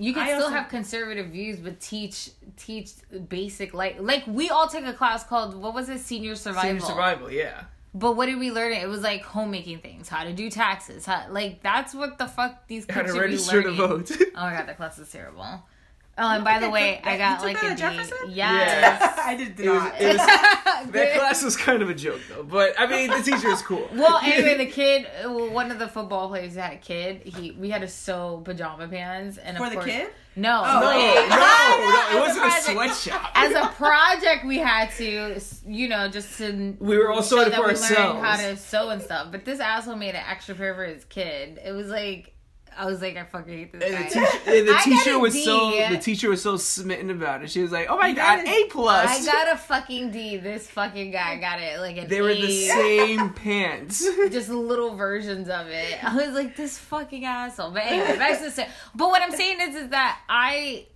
You 0.00 0.12
can 0.14 0.22
I 0.22 0.26
still 0.28 0.42
also- 0.44 0.54
have 0.54 0.68
conservative 0.68 1.26
views, 1.28 1.58
but 1.60 1.78
teach 1.80 2.30
teach 2.56 2.90
basic 3.28 3.74
like 3.74 3.96
like 4.00 4.24
we 4.26 4.48
all 4.50 4.66
took 4.68 4.84
a 4.84 4.92
class 4.92 5.24
called 5.24 5.54
what 5.54 5.74
was 5.74 5.88
it 5.88 6.00
senior 6.00 6.34
survival. 6.34 6.68
Senior 6.70 6.80
survival. 6.80 7.30
Yeah, 7.30 7.64
But 7.94 8.16
what 8.16 8.26
did 8.26 8.38
we 8.38 8.50
learn? 8.50 8.72
It 8.72 8.88
was 8.88 9.02
like 9.02 9.22
homemaking 9.22 9.78
things, 9.80 10.08
how 10.08 10.24
to 10.24 10.32
do 10.32 10.50
taxes, 10.50 11.06
how, 11.06 11.26
like 11.30 11.62
that's 11.62 11.94
what 11.94 12.18
the 12.18 12.26
fuck 12.26 12.66
these 12.66 12.86
kids 12.86 12.96
how 12.96 13.02
to 13.02 13.08
should 13.12 13.20
register 13.20 13.58
be 13.62 13.64
to 13.64 13.70
learning. 13.72 14.04
vote. 14.06 14.10
Oh 14.34 14.40
my 14.40 14.52
god, 14.56 14.66
that 14.68 14.76
class 14.76 14.98
is 14.98 15.10
terrible. 15.12 15.44
Oh, 16.18 16.28
and 16.28 16.42
oh, 16.42 16.44
by 16.44 16.58
the 16.58 16.68
way, 16.68 17.00
I 17.02 17.16
got 17.16 17.40
like 17.42 17.58
took 17.60 17.70
a 17.72 17.74
that 17.76 17.92
D. 17.92 17.98
at 18.26 18.28
Yes. 18.30 19.18
I 19.24 19.36
did 19.36 19.58
It 19.58 19.70
was, 19.70 19.82
not. 19.82 20.00
it 20.00 20.06
was, 20.08 20.16
that 20.92 21.14
class 21.18 21.42
was 21.42 21.56
kind 21.56 21.80
of 21.82 21.88
a 21.88 21.94
joke 21.94 22.20
though, 22.28 22.42
but 22.42 22.74
I 22.78 22.86
mean 22.86 23.08
the 23.10 23.22
teacher 23.22 23.48
is 23.48 23.62
cool. 23.62 23.88
Well, 23.94 24.18
anyway, 24.22 24.58
the 24.58 24.66
kid, 24.70 25.06
one 25.24 25.70
of 25.70 25.78
the 25.78 25.88
football 25.88 26.28
players 26.28 26.56
had 26.56 26.74
a 26.74 26.76
kid. 26.76 27.22
He, 27.22 27.52
we 27.52 27.70
had 27.70 27.80
to 27.82 27.88
sew 27.88 28.42
pajama 28.44 28.88
pants, 28.88 29.38
and 29.38 29.56
of 29.56 29.62
For 29.64 29.70
the 29.70 29.76
course- 29.76 29.86
kid? 29.86 30.08
No, 30.36 30.62
Oh, 30.64 30.80
no, 30.80 30.90
no, 30.90 30.90
no, 30.90 32.20
it 32.20 32.28
As 32.30 32.38
wasn't 32.38 32.46
a 32.46 32.48
project- 32.74 32.94
sweatshop. 33.02 33.30
As 33.34 33.52
a 33.52 33.66
project, 33.74 34.44
we 34.46 34.58
had 34.58 34.90
to, 34.92 35.40
you 35.66 35.88
know, 35.88 36.08
just 36.08 36.38
to. 36.38 36.76
We 36.78 36.96
were 36.98 37.10
all 37.10 37.22
sewing 37.22 37.50
that 37.50 37.56
for 37.56 37.62
we 37.62 37.66
learned 37.74 37.78
ourselves. 37.80 38.20
how 38.20 38.36
to 38.36 38.56
sew 38.56 38.90
and 38.90 39.02
stuff. 39.02 39.28
But 39.32 39.44
this 39.44 39.58
asshole 39.58 39.96
made 39.96 40.14
an 40.14 40.22
extra 40.28 40.54
pair 40.54 40.74
for 40.74 40.84
his 40.84 41.04
kid. 41.04 41.58
It 41.64 41.72
was 41.72 41.88
like, 41.88 42.32
I 42.78 42.86
was 42.86 43.02
like, 43.02 43.16
I 43.16 43.24
fucking 43.24 43.52
hate 43.52 43.72
this 43.72 43.82
And 43.82 43.92
guy. 43.92 44.02
the 44.04 44.08
teacher, 44.10 44.50
and 44.58 44.68
the 44.68 44.74
teacher 44.84 45.18
was 45.18 45.32
D. 45.34 45.44
so 45.44 45.70
the 45.90 45.98
teacher 45.98 46.30
was 46.30 46.42
so 46.42 46.56
smitten 46.56 47.10
about 47.10 47.42
it. 47.42 47.50
She 47.50 47.62
was 47.62 47.72
like, 47.72 47.88
"Oh 47.90 47.96
my 47.98 48.12
god, 48.12 48.44
got 48.44 48.48
A 48.48 48.64
plus!" 48.70 49.20
I 49.28 49.32
got 49.32 49.52
a 49.54 49.58
fucking 49.58 50.10
D. 50.12 50.36
This 50.38 50.66
fucking 50.68 51.10
guy 51.10 51.36
got 51.38 51.60
it 51.60 51.80
like 51.80 51.96
an 51.96 52.08
They 52.08 52.20
were 52.22 52.34
the 52.34 52.50
same 52.50 53.30
pants. 53.34 54.00
just 54.30 54.48
little 54.48 54.94
versions 54.94 55.48
of 55.48 55.68
it. 55.68 56.02
I 56.04 56.14
was 56.16 56.34
like, 56.34 56.56
this 56.56 56.78
fucking 56.78 57.24
asshole. 57.24 57.70
But 57.72 57.82
anyway, 57.84 58.16
back 58.18 58.38
to 58.38 58.50
the. 58.50 58.66
But 58.94 59.08
what 59.08 59.22
I'm 59.22 59.32
saying 59.32 59.60
is, 59.60 59.74
is 59.76 59.88
that 59.90 60.18
I 60.28 60.86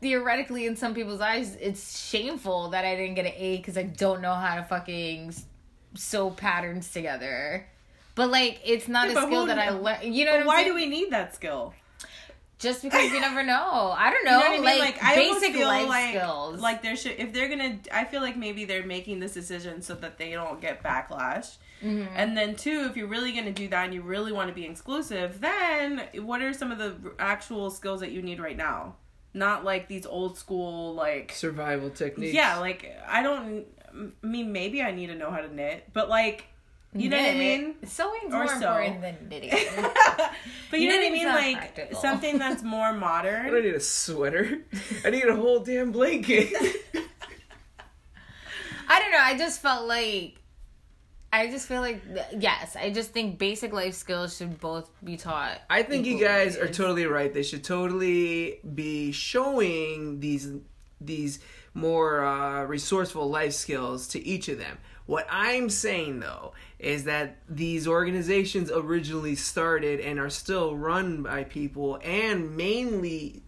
theoretically, 0.00 0.66
in 0.66 0.76
some 0.76 0.94
people's 0.94 1.20
eyes, 1.20 1.56
it's 1.60 1.98
shameful 2.08 2.68
that 2.70 2.84
I 2.84 2.96
didn't 2.96 3.14
get 3.14 3.26
an 3.26 3.32
A 3.36 3.56
because 3.58 3.76
I 3.78 3.82
don't 3.84 4.20
know 4.20 4.34
how 4.34 4.56
to 4.56 4.62
fucking 4.64 5.34
sew 5.94 6.30
patterns 6.30 6.90
together. 6.92 7.66
But 8.16 8.30
like, 8.30 8.60
it's 8.64 8.88
not 8.88 9.08
Yeah, 9.10 9.22
a 9.22 9.26
skill 9.26 9.46
that 9.46 9.58
I 9.58 9.66
kn- 9.68 9.82
learned. 9.82 10.14
You 10.14 10.24
know 10.24 10.32
But 10.32 10.36
what 10.38 10.40
I'm 10.40 10.46
why 10.48 10.56
saying? 10.62 10.68
do 10.68 10.74
we 10.74 10.86
need 10.86 11.10
that 11.12 11.34
skill? 11.36 11.72
Just 12.58 12.82
because 12.82 13.12
you 13.12 13.20
never 13.20 13.42
know. 13.42 13.94
I 13.96 14.10
don't 14.10 14.20
You 14.20 14.24
know. 14.24 14.30
know 14.32 14.38
what 14.38 14.46
I 14.48 14.54
mean? 14.54 14.64
Like, 14.64 14.78
Like, 14.80 15.04
I 15.04 15.14
basic 15.16 15.52
feel 15.52 15.68
life 15.68 15.88
like 15.88 16.08
skills. 16.16 16.60
like 16.60 16.82
there 16.82 16.96
should 16.96 17.12
if 17.18 17.32
they're 17.32 17.48
gonna. 17.50 17.78
I 17.92 18.04
feel 18.04 18.22
like 18.22 18.36
maybe 18.36 18.64
they're 18.64 18.86
making 18.86 19.20
this 19.20 19.34
decision 19.34 19.82
so 19.82 19.94
that 19.96 20.16
they 20.18 20.30
don't 20.32 20.60
get 20.60 20.82
backlash. 20.82 21.56
Mm-hmm. 21.84 22.06
And 22.16 22.34
then 22.34 22.56
two, 22.56 22.86
if 22.88 22.96
you're 22.96 23.06
really 23.08 23.32
gonna 23.32 23.52
do 23.52 23.68
that 23.68 23.84
and 23.84 23.92
you 23.92 24.00
really 24.00 24.32
want 24.32 24.48
to 24.48 24.54
be 24.54 24.64
exclusive, 24.64 25.38
then 25.42 26.02
what 26.24 26.40
are 26.40 26.54
some 26.54 26.72
of 26.72 26.78
the 26.78 26.94
actual 27.18 27.70
skills 27.70 28.00
that 28.00 28.10
you 28.12 28.22
need 28.22 28.40
right 28.40 28.56
now? 28.56 28.96
Not 29.34 29.62
like 29.66 29.86
these 29.86 30.06
old 30.06 30.38
school 30.38 30.94
like 30.94 31.32
Survival 31.34 31.90
techniques. 31.90 32.32
yeah, 32.32 32.56
like 32.56 32.90
I 33.06 33.22
don't. 33.22 33.66
I 34.22 34.26
mean, 34.26 34.50
maybe 34.52 34.80
I 34.80 34.92
need 34.92 35.08
to 35.08 35.14
know 35.14 35.30
how 35.30 35.42
to 35.42 35.54
knit, 35.54 35.90
but 35.92 36.08
like 36.08 36.46
You 36.96 37.08
know 37.10 37.16
what 37.18 37.28
I 37.28 37.34
mean? 37.34 37.74
Sewing's 37.84 38.32
Or 38.34 38.44
more 38.44 38.48
sew. 38.48 38.54
important 38.76 39.00
than 39.02 39.28
knitting. 39.28 39.50
but 40.70 40.80
you 40.80 40.88
know 40.88 40.96
what 40.96 41.06
I 41.06 41.10
mean? 41.10 41.26
Like 41.26 41.56
practical. 41.58 42.00
something 42.00 42.38
that's 42.38 42.62
more 42.62 42.92
modern. 42.92 43.46
I 43.46 43.50
don't 43.50 43.62
need 43.64 43.74
a 43.74 43.80
sweater. 43.80 44.58
I 45.04 45.10
need 45.10 45.24
a 45.24 45.36
whole 45.36 45.60
damn 45.60 45.92
blanket. 45.92 46.52
I 48.88 49.00
don't 49.00 49.10
know. 49.10 49.18
I 49.20 49.36
just 49.36 49.60
felt 49.60 49.86
like. 49.86 50.34
I 51.32 51.48
just 51.48 51.66
feel 51.68 51.80
like 51.82 52.00
yes. 52.38 52.76
I 52.76 52.90
just 52.90 53.10
think 53.10 53.36
basic 53.38 53.72
life 53.72 53.94
skills 53.94 54.36
should 54.36 54.58
both 54.60 54.90
be 55.04 55.16
taught. 55.16 55.60
I 55.68 55.82
think 55.82 56.06
you 56.06 56.14
equally. 56.14 56.28
guys 56.32 56.56
are 56.56 56.68
totally 56.68 57.04
right. 57.06 57.32
They 57.34 57.42
should 57.42 57.64
totally 57.64 58.60
be 58.74 59.12
showing 59.12 60.20
these 60.20 60.48
these 61.00 61.40
more 61.74 62.24
uh, 62.24 62.64
resourceful 62.64 63.28
life 63.28 63.52
skills 63.52 64.08
to 64.08 64.24
each 64.24 64.48
of 64.48 64.58
them. 64.58 64.78
What 65.06 65.26
I'm 65.30 65.70
saying 65.70 66.20
though 66.20 66.52
is 66.78 67.04
that 67.04 67.36
these 67.48 67.86
organizations 67.86 68.70
originally 68.70 69.36
started 69.36 70.00
and 70.00 70.18
are 70.18 70.30
still 70.30 70.76
run 70.76 71.22
by 71.22 71.44
people 71.44 71.98
and 72.02 72.56
mainly 72.56 73.42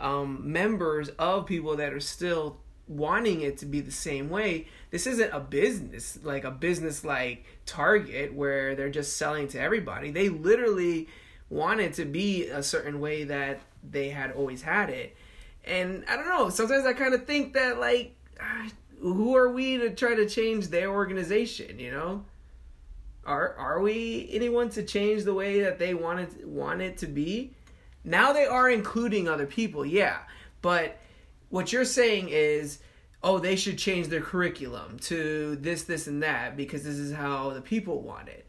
um, 0.00 0.40
members 0.52 1.08
of 1.18 1.46
people 1.46 1.76
that 1.76 1.92
are 1.92 2.00
still 2.00 2.58
wanting 2.88 3.40
it 3.40 3.58
to 3.58 3.66
be 3.66 3.80
the 3.80 3.90
same 3.90 4.28
way. 4.28 4.68
This 4.90 5.06
isn't 5.06 5.32
a 5.32 5.40
business 5.40 6.18
like 6.22 6.44
a 6.44 6.50
business 6.50 7.04
like 7.04 7.44
Target 7.64 8.34
where 8.34 8.74
they're 8.74 8.90
just 8.90 9.16
selling 9.16 9.48
to 9.48 9.60
everybody. 9.60 10.10
They 10.10 10.28
literally 10.28 11.08
want 11.48 11.80
it 11.80 11.94
to 11.94 12.04
be 12.04 12.48
a 12.48 12.62
certain 12.62 13.00
way 13.00 13.24
that 13.24 13.60
they 13.88 14.10
had 14.10 14.32
always 14.32 14.62
had 14.62 14.90
it. 14.90 15.16
And 15.64 16.04
I 16.08 16.16
don't 16.16 16.28
know, 16.28 16.48
sometimes 16.48 16.84
I 16.86 16.92
kind 16.92 17.14
of 17.14 17.26
think 17.26 17.54
that 17.54 17.78
like 17.78 18.14
ah, 18.40 18.68
who 19.00 19.36
are 19.36 19.50
we 19.50 19.78
to 19.78 19.90
try 19.90 20.14
to 20.14 20.28
change 20.28 20.68
their 20.68 20.90
organization, 20.90 21.78
you 21.78 21.90
know? 21.90 22.24
Are 23.24 23.54
are 23.54 23.80
we 23.80 24.28
anyone 24.32 24.70
to 24.70 24.84
change 24.84 25.24
the 25.24 25.34
way 25.34 25.60
that 25.62 25.78
they 25.78 25.94
want 25.94 26.20
it 26.20 26.46
want 26.46 26.80
it 26.80 26.98
to 26.98 27.06
be? 27.06 27.52
Now 28.04 28.32
they 28.32 28.46
are 28.46 28.70
including 28.70 29.28
other 29.28 29.46
people, 29.46 29.84
yeah. 29.84 30.18
But 30.62 30.98
what 31.48 31.72
you're 31.72 31.84
saying 31.84 32.28
is, 32.30 32.78
oh, 33.22 33.38
they 33.38 33.56
should 33.56 33.78
change 33.78 34.06
their 34.06 34.20
curriculum 34.20 34.98
to 35.00 35.56
this, 35.56 35.82
this, 35.82 36.06
and 36.06 36.22
that 36.22 36.56
because 36.56 36.84
this 36.84 36.98
is 36.98 37.12
how 37.12 37.50
the 37.50 37.60
people 37.60 38.02
want 38.02 38.28
it. 38.28 38.46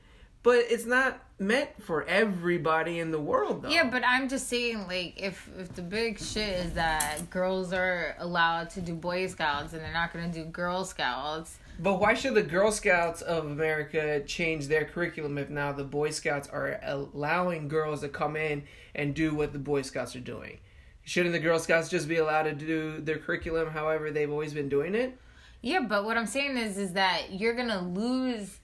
But 0.47 0.67
it's 0.69 0.85
not 0.85 1.21
meant 1.39 1.83
for 1.83 2.05
everybody 2.05 2.99
in 2.99 3.11
the 3.11 3.19
world, 3.19 3.63
though. 3.63 3.69
Yeah, 3.69 3.89
but 3.89 4.01
I'm 4.07 4.29
just 4.29 4.47
saying, 4.47 4.87
like, 4.87 5.21
if 5.21 5.49
if 5.59 5.75
the 5.75 5.81
big 5.81 6.21
shit 6.21 6.65
is 6.67 6.71
that 6.75 7.29
girls 7.29 7.73
are 7.73 8.15
allowed 8.17 8.69
to 8.69 8.81
do 8.81 8.93
Boy 8.93 9.27
Scouts 9.27 9.73
and 9.73 9.81
they're 9.81 9.91
not 9.91 10.13
gonna 10.13 10.31
do 10.31 10.45
Girl 10.45 10.85
Scouts, 10.85 11.57
But 11.79 11.99
why 11.99 12.13
should 12.13 12.33
the 12.33 12.43
Girl 12.43 12.71
Scouts 12.71 13.21
of 13.21 13.45
America 13.45 14.23
change 14.25 14.67
their 14.67 14.85
curriculum 14.85 15.37
if 15.37 15.49
now 15.49 15.73
the 15.73 15.83
Boy 15.83 16.11
Scouts 16.11 16.47
are 16.47 16.79
allowing 16.81 17.67
girls 17.67 17.99
to 17.99 18.07
come 18.07 18.37
in 18.37 18.63
and 18.95 19.13
do 19.13 19.35
what 19.35 19.51
the 19.51 19.59
Boy 19.59 19.81
Scouts 19.81 20.15
are 20.15 20.21
doing? 20.21 20.59
Shouldn't 21.03 21.33
the 21.33 21.39
Girl 21.39 21.59
Scouts 21.59 21.89
just 21.89 22.07
be 22.07 22.19
allowed 22.19 22.43
to 22.43 22.53
do 22.53 23.01
their 23.01 23.17
curriculum 23.17 23.71
however 23.71 24.11
they've 24.11 24.31
always 24.31 24.53
been 24.53 24.69
doing 24.69 24.95
it? 24.95 25.19
yeah. 25.61 25.81
But 25.81 26.05
what 26.05 26.15
I'm 26.15 26.25
saying 26.25 26.55
is, 26.55 26.77
is 26.77 26.93
that 26.93 27.33
you're 27.33 27.53
gonna 27.53 27.81
lose. 27.81 28.59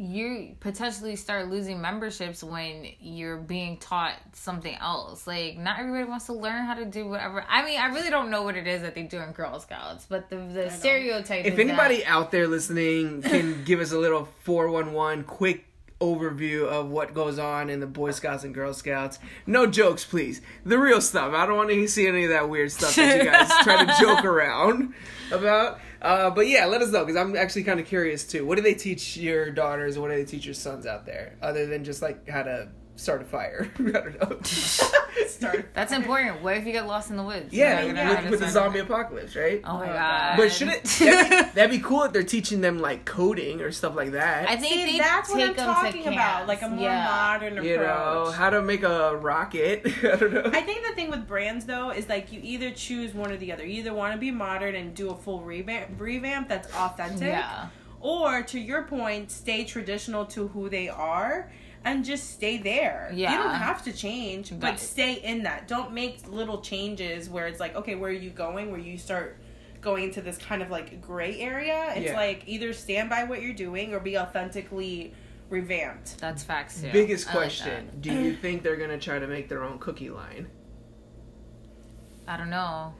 You 0.00 0.56
potentially 0.60 1.14
start 1.14 1.50
losing 1.50 1.78
memberships 1.82 2.42
when 2.42 2.86
you're 3.00 3.36
being 3.36 3.76
taught 3.76 4.14
something 4.32 4.74
else. 4.76 5.26
Like, 5.26 5.58
not 5.58 5.78
everybody 5.78 6.04
wants 6.04 6.24
to 6.26 6.32
learn 6.32 6.64
how 6.64 6.72
to 6.72 6.86
do 6.86 7.06
whatever. 7.06 7.44
I 7.46 7.62
mean, 7.66 7.78
I 7.78 7.88
really 7.88 8.08
don't 8.08 8.30
know 8.30 8.42
what 8.42 8.56
it 8.56 8.66
is 8.66 8.80
that 8.80 8.94
they 8.94 9.02
do 9.02 9.18
in 9.18 9.32
Girl 9.32 9.60
Scouts, 9.60 10.06
but 10.08 10.30
the 10.30 10.36
the 10.36 10.70
stereotype. 10.70 11.44
If 11.44 11.52
is 11.54 11.58
anybody 11.58 11.98
that- 11.98 12.08
out 12.08 12.30
there 12.30 12.48
listening 12.48 13.20
can 13.20 13.62
give 13.66 13.80
us 13.80 13.92
a 13.92 13.98
little 13.98 14.26
411 14.44 15.24
quick 15.24 15.66
overview 16.00 16.66
of 16.66 16.88
what 16.88 17.12
goes 17.12 17.38
on 17.38 17.68
in 17.68 17.80
the 17.80 17.86
Boy 17.86 18.10
Scouts 18.10 18.42
and 18.42 18.54
Girl 18.54 18.72
Scouts. 18.72 19.18
No 19.46 19.66
jokes, 19.66 20.02
please. 20.02 20.40
The 20.64 20.78
real 20.78 21.02
stuff. 21.02 21.34
I 21.34 21.44
don't 21.44 21.58
want 21.58 21.68
to 21.68 21.86
see 21.88 22.06
any 22.06 22.24
of 22.24 22.30
that 22.30 22.48
weird 22.48 22.72
stuff 22.72 22.94
that 22.96 23.18
you 23.18 23.30
guys 23.30 23.50
try 23.62 23.84
to 23.84 23.94
joke 24.00 24.24
around 24.24 24.94
about. 25.30 25.78
Uh, 26.02 26.30
but 26.30 26.48
yeah, 26.48 26.66
let 26.66 26.80
us 26.80 26.90
know 26.90 27.04
because 27.04 27.16
I'm 27.16 27.36
actually 27.36 27.64
kind 27.64 27.78
of 27.78 27.86
curious 27.86 28.26
too. 28.26 28.46
What 28.46 28.56
do 28.56 28.62
they 28.62 28.74
teach 28.74 29.16
your 29.16 29.50
daughters? 29.50 29.98
What 29.98 30.10
do 30.10 30.16
they 30.16 30.24
teach 30.24 30.44
your 30.44 30.54
sons 30.54 30.86
out 30.86 31.04
there, 31.04 31.36
other 31.42 31.66
than 31.66 31.84
just 31.84 32.00
like 32.00 32.28
how 32.28 32.42
to 32.42 32.68
start 32.96 33.22
a 33.22 33.24
fire? 33.24 33.70
I 33.78 33.82
don't 33.82 34.20
know. 34.20 34.38
Start. 35.26 35.70
That's 35.74 35.92
important. 35.92 36.42
What 36.42 36.56
if 36.56 36.66
you 36.66 36.72
get 36.72 36.86
lost 36.86 37.10
in 37.10 37.16
the 37.16 37.22
woods? 37.22 37.52
You're 37.52 37.66
yeah, 37.66 37.74
not 37.74 37.80
gonna 37.86 37.92
know 37.92 38.04
how 38.14 38.22
with, 38.22 38.30
with 38.30 38.40
the 38.40 38.46
survive. 38.48 38.52
zombie 38.64 38.78
apocalypse, 38.80 39.36
right? 39.36 39.60
Oh 39.64 39.78
my 39.78 39.90
Oh, 39.90 39.92
god! 39.92 40.36
But 40.36 40.52
should 40.52 40.68
it? 40.68 40.84
That'd 40.84 41.28
be, 41.30 41.36
that'd 41.54 41.70
be 41.70 41.78
cool 41.78 42.04
if 42.04 42.12
they're 42.12 42.22
teaching 42.22 42.60
them 42.60 42.78
like 42.78 43.04
coding 43.04 43.60
or 43.60 43.72
stuff 43.72 43.96
like 43.96 44.12
that. 44.12 44.48
I 44.48 44.56
think 44.56 44.88
See, 44.88 44.98
that's 44.98 45.28
what 45.30 45.40
I'm 45.40 45.48
take 45.48 45.56
them 45.56 45.66
to 45.66 45.72
talking 45.72 46.02
about. 46.06 46.14
camps. 46.46 46.48
Like 46.48 46.62
a 46.62 46.68
more 46.68 46.80
yeah. 46.84 47.04
modern 47.04 47.52
approach. 47.54 47.66
you 47.66 47.76
know 47.78 48.30
how 48.34 48.50
to 48.50 48.62
make 48.62 48.82
a 48.82 49.16
rocket. 49.16 49.82
I 50.04 50.16
don't 50.16 50.32
know. 50.32 50.50
I 50.52 50.60
think 50.62 50.86
the 50.86 50.94
thing 50.94 51.10
with 51.10 51.26
brands 51.26 51.64
though 51.66 51.90
is 51.90 52.08
like 52.08 52.32
you 52.32 52.40
either 52.42 52.70
choose 52.70 53.12
one 53.14 53.30
or 53.32 53.36
the 53.36 53.52
other. 53.52 53.64
You 53.66 53.80
either 53.80 53.94
want 53.94 54.12
to 54.14 54.18
be 54.18 54.30
modern 54.30 54.74
and 54.74 54.94
do 54.94 55.10
a 55.10 55.16
full 55.16 55.40
revamp, 55.42 56.00
revamp 56.00 56.48
that's 56.48 56.72
authentic, 56.74 57.28
Yeah. 57.28 57.68
or 58.00 58.42
to 58.42 58.58
your 58.58 58.82
point, 58.84 59.30
stay 59.30 59.64
traditional 59.64 60.24
to 60.26 60.48
who 60.48 60.68
they 60.68 60.88
are 60.88 61.50
and 61.84 62.04
just 62.04 62.30
stay 62.30 62.58
there. 62.58 63.10
Yeah. 63.14 63.32
You 63.32 63.38
don't 63.42 63.54
have 63.54 63.82
to 63.84 63.92
change, 63.92 64.50
but 64.58 64.70
Right. 64.70 64.80
stay 64.80 65.14
in 65.14 65.42
that. 65.44 65.66
Don't 65.66 65.92
make 65.92 66.28
little 66.28 66.60
changes 66.60 67.28
where 67.30 67.46
it's 67.46 67.60
like, 67.60 67.74
okay, 67.74 67.94
where 67.94 68.10
are 68.10 68.14
you 68.14 68.30
going? 68.30 68.70
Where 68.70 68.80
you 68.80 68.98
start 68.98 69.38
going 69.80 70.04
into 70.04 70.20
this 70.20 70.36
kind 70.36 70.60
of 70.60 70.70
like 70.70 71.00
gray 71.00 71.40
area. 71.40 71.92
It's 71.96 72.06
Yeah. 72.10 72.16
like 72.16 72.42
either 72.46 72.72
stand 72.74 73.08
by 73.08 73.24
what 73.24 73.40
you're 73.42 73.54
doing 73.54 73.94
or 73.94 74.00
be 74.00 74.18
authentically 74.18 75.14
revamped. 75.48 76.18
That's 76.18 76.42
facts 76.42 76.82
too. 76.82 76.90
Biggest 76.92 77.26
I 77.28 77.30
like 77.30 77.38
question: 77.38 77.90
Do 78.00 78.12
you 78.12 78.36
think 78.36 78.62
they're 78.62 78.76
gonna 78.76 78.98
try 78.98 79.18
to 79.18 79.26
make 79.26 79.48
their 79.48 79.64
own 79.64 79.78
cookie 79.78 80.10
line? 80.10 80.48
I 82.28 82.36
don't 82.36 82.50
know. 82.50 82.94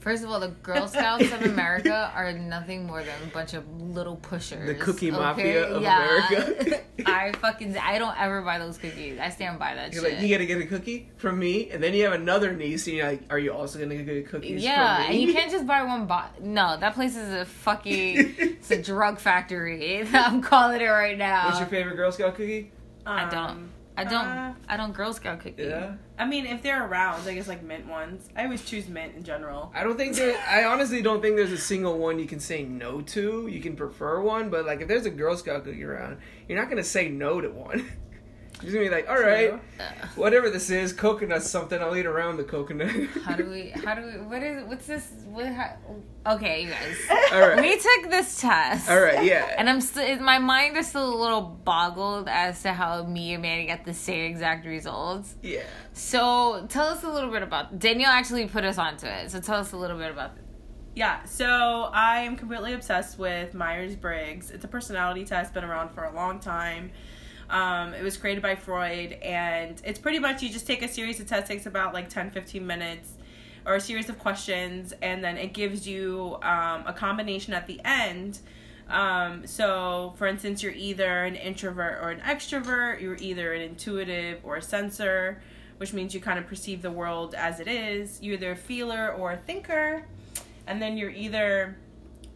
First 0.00 0.24
of 0.24 0.30
all, 0.30 0.40
the 0.40 0.48
Girl 0.48 0.88
Scouts 0.88 1.30
of 1.30 1.42
America 1.42 2.10
are 2.14 2.32
nothing 2.32 2.86
more 2.86 3.02
than 3.02 3.14
a 3.22 3.26
bunch 3.26 3.52
of 3.54 3.68
little 3.80 4.16
pushers. 4.16 4.66
The 4.66 4.74
cookie 4.74 5.10
mafia 5.10 5.66
of 5.68 5.76
America. 5.82 6.80
I 7.06 7.32
fucking 7.32 7.76
I 7.78 7.98
don't 7.98 8.18
ever 8.18 8.42
buy 8.42 8.58
those 8.58 8.78
cookies. 8.78 9.18
I 9.18 9.28
stand 9.30 9.58
by 9.58 9.74
that 9.74 9.92
You're 9.92 10.02
shit. 10.02 10.14
like, 10.14 10.22
you 10.22 10.28
gotta 10.34 10.46
get 10.46 10.58
a 10.60 10.66
cookie 10.66 11.08
from 11.16 11.38
me, 11.38 11.70
and 11.70 11.82
then 11.82 11.94
you 11.94 12.04
have 12.04 12.14
another 12.14 12.52
niece, 12.52 12.86
and 12.86 12.96
you're 12.96 13.06
like, 13.06 13.22
are 13.30 13.38
you 13.38 13.52
also 13.52 13.78
gonna 13.78 13.96
get 13.96 14.28
cookies? 14.28 14.62
yeah, 14.62 14.96
from 14.96 15.04
me? 15.06 15.12
and 15.20 15.28
you 15.28 15.34
can't 15.34 15.50
just 15.56 15.66
buy 15.66 15.82
one 15.82 16.06
box. 16.06 16.40
No, 16.40 16.76
that 16.78 16.94
place 16.94 17.16
is 17.16 17.32
a 17.32 17.44
fucking 17.44 18.34
it's 18.38 18.70
a 18.70 18.82
drug 18.82 19.18
factory. 19.18 20.06
I'm 20.12 20.40
calling 20.42 20.80
it 20.80 20.84
right 20.86 21.16
now. 21.18 21.46
What's 21.46 21.58
your 21.58 21.68
favorite 21.68 21.96
Girl 21.96 22.10
Scout 22.12 22.34
cookie? 22.36 22.72
I 23.06 23.28
don't. 23.28 23.34
Um, 23.50 23.70
I 23.96 24.04
don't. 24.04 24.24
uh, 24.26 24.54
I 24.68 24.76
don't 24.76 24.92
Girl 24.94 25.12
Scout 25.12 25.40
cookie. 25.40 25.62
Yeah. 25.64 25.94
I 26.20 26.26
mean, 26.26 26.44
if 26.44 26.62
they're 26.62 26.86
around, 26.86 27.26
I 27.26 27.34
guess 27.34 27.48
like 27.48 27.62
mint 27.62 27.86
ones. 27.86 28.28
I 28.36 28.44
always 28.44 28.62
choose 28.62 28.88
mint 28.88 29.16
in 29.16 29.24
general. 29.24 29.72
I 29.74 29.82
don't 29.82 29.96
think 29.96 30.16
there. 30.16 30.38
I 30.46 30.64
honestly 30.64 31.00
don't 31.00 31.22
think 31.22 31.36
there's 31.36 31.50
a 31.50 31.56
single 31.56 31.98
one 31.98 32.18
you 32.18 32.26
can 32.26 32.40
say 32.40 32.62
no 32.62 33.00
to. 33.00 33.46
You 33.46 33.58
can 33.62 33.74
prefer 33.74 34.20
one, 34.20 34.50
but 34.50 34.66
like 34.66 34.82
if 34.82 34.88
there's 34.88 35.06
a 35.06 35.10
Girl 35.10 35.34
Scout 35.34 35.64
cookie 35.64 35.82
around, 35.82 36.18
you're 36.46 36.58
not 36.58 36.68
gonna 36.68 36.84
say 36.84 37.08
no 37.08 37.40
to 37.40 37.48
one. 37.48 37.90
You're 38.62 38.72
just 38.72 38.74
gonna 38.74 38.84
be 38.86 38.90
like, 38.90 39.08
all 39.08 39.18
right, 39.20 39.50
True. 39.50 39.60
whatever 40.16 40.50
this 40.50 40.70
is, 40.70 40.92
coconut 40.92 41.42
something. 41.42 41.80
I'll 41.80 41.96
eat 41.96 42.06
around 42.06 42.36
the 42.36 42.44
coconut. 42.44 42.90
How 43.24 43.34
do 43.34 43.48
we? 43.48 43.70
How 43.70 43.94
do 43.94 44.02
we? 44.06 44.12
What 44.22 44.42
is? 44.42 44.64
What's 44.68 44.86
this? 44.86 45.08
What? 45.26 45.46
How, 45.46 45.76
okay, 46.26 46.64
you 46.64 46.70
guys. 46.70 46.96
all 47.32 47.40
right. 47.40 47.60
We 47.60 47.76
took 47.78 48.10
this 48.10 48.40
test. 48.40 48.90
All 48.90 49.00
right. 49.00 49.24
Yeah. 49.24 49.54
And 49.56 49.68
I'm 49.68 49.80
still. 49.80 50.18
My 50.20 50.38
mind 50.38 50.76
is 50.76 50.88
still 50.88 51.14
a 51.14 51.18
little 51.20 51.42
boggled 51.42 52.28
as 52.28 52.62
to 52.62 52.72
how 52.72 53.04
me 53.04 53.32
and 53.34 53.42
Manny 53.42 53.66
got 53.66 53.84
the 53.84 53.94
same 53.94 54.30
exact 54.30 54.66
results. 54.66 55.34
yeah. 55.42 55.62
So 55.92 56.66
tell 56.68 56.86
us 56.88 57.02
a 57.02 57.08
little 57.10 57.30
bit 57.30 57.42
about. 57.42 57.78
Danielle 57.78 58.10
actually 58.12 58.46
put 58.46 58.64
us 58.64 58.78
onto 58.78 59.06
it. 59.06 59.30
So 59.30 59.40
tell 59.40 59.56
us 59.58 59.72
a 59.72 59.76
little 59.76 59.98
bit 59.98 60.10
about. 60.10 60.32
Yeah, 60.94 61.22
so 61.24 61.46
I 61.92 62.20
am 62.22 62.34
completely 62.36 62.72
obsessed 62.72 63.16
with 63.16 63.54
Myers 63.54 63.94
Briggs. 63.94 64.50
It's 64.50 64.64
a 64.64 64.68
personality 64.68 65.24
test, 65.24 65.54
been 65.54 65.62
around 65.62 65.90
for 65.90 66.02
a 66.02 66.12
long 66.12 66.40
time. 66.40 66.90
Um, 67.50 67.94
it 67.94 68.02
was 68.02 68.16
created 68.16 68.42
by 68.42 68.54
Freud, 68.54 69.12
and 69.22 69.80
it's 69.84 69.98
pretty 69.98 70.18
much 70.18 70.42
you 70.42 70.48
just 70.48 70.66
take 70.66 70.82
a 70.82 70.88
series 70.88 71.20
of 71.20 71.26
tests, 71.26 71.48
takes 71.48 71.66
about 71.66 71.92
like 71.92 72.08
10 72.08 72.30
15 72.30 72.66
minutes, 72.66 73.12
or 73.66 73.74
a 73.74 73.80
series 73.80 74.08
of 74.08 74.18
questions, 74.18 74.94
and 75.02 75.22
then 75.22 75.36
it 75.36 75.52
gives 75.52 75.86
you 75.86 76.38
um, 76.42 76.84
a 76.86 76.94
combination 76.96 77.52
at 77.52 77.66
the 77.66 77.80
end. 77.84 78.38
Um, 78.88 79.46
so, 79.46 80.14
for 80.16 80.26
instance, 80.26 80.62
you're 80.62 80.72
either 80.72 81.24
an 81.24 81.36
introvert 81.36 81.98
or 82.02 82.10
an 82.10 82.20
extrovert, 82.20 83.00
you're 83.00 83.16
either 83.20 83.52
an 83.52 83.62
intuitive 83.62 84.40
or 84.44 84.56
a 84.56 84.62
sensor, 84.62 85.42
which 85.76 85.92
means 85.92 86.14
you 86.14 86.20
kind 86.20 86.38
of 86.38 86.46
perceive 86.46 86.82
the 86.82 86.90
world 86.90 87.34
as 87.34 87.60
it 87.60 87.68
is. 87.68 88.20
You're 88.22 88.34
either 88.34 88.52
a 88.52 88.56
feeler 88.56 89.12
or 89.12 89.32
a 89.32 89.36
thinker 89.36 90.06
and 90.70 90.80
then 90.80 90.96
you're 90.96 91.10
either 91.10 91.76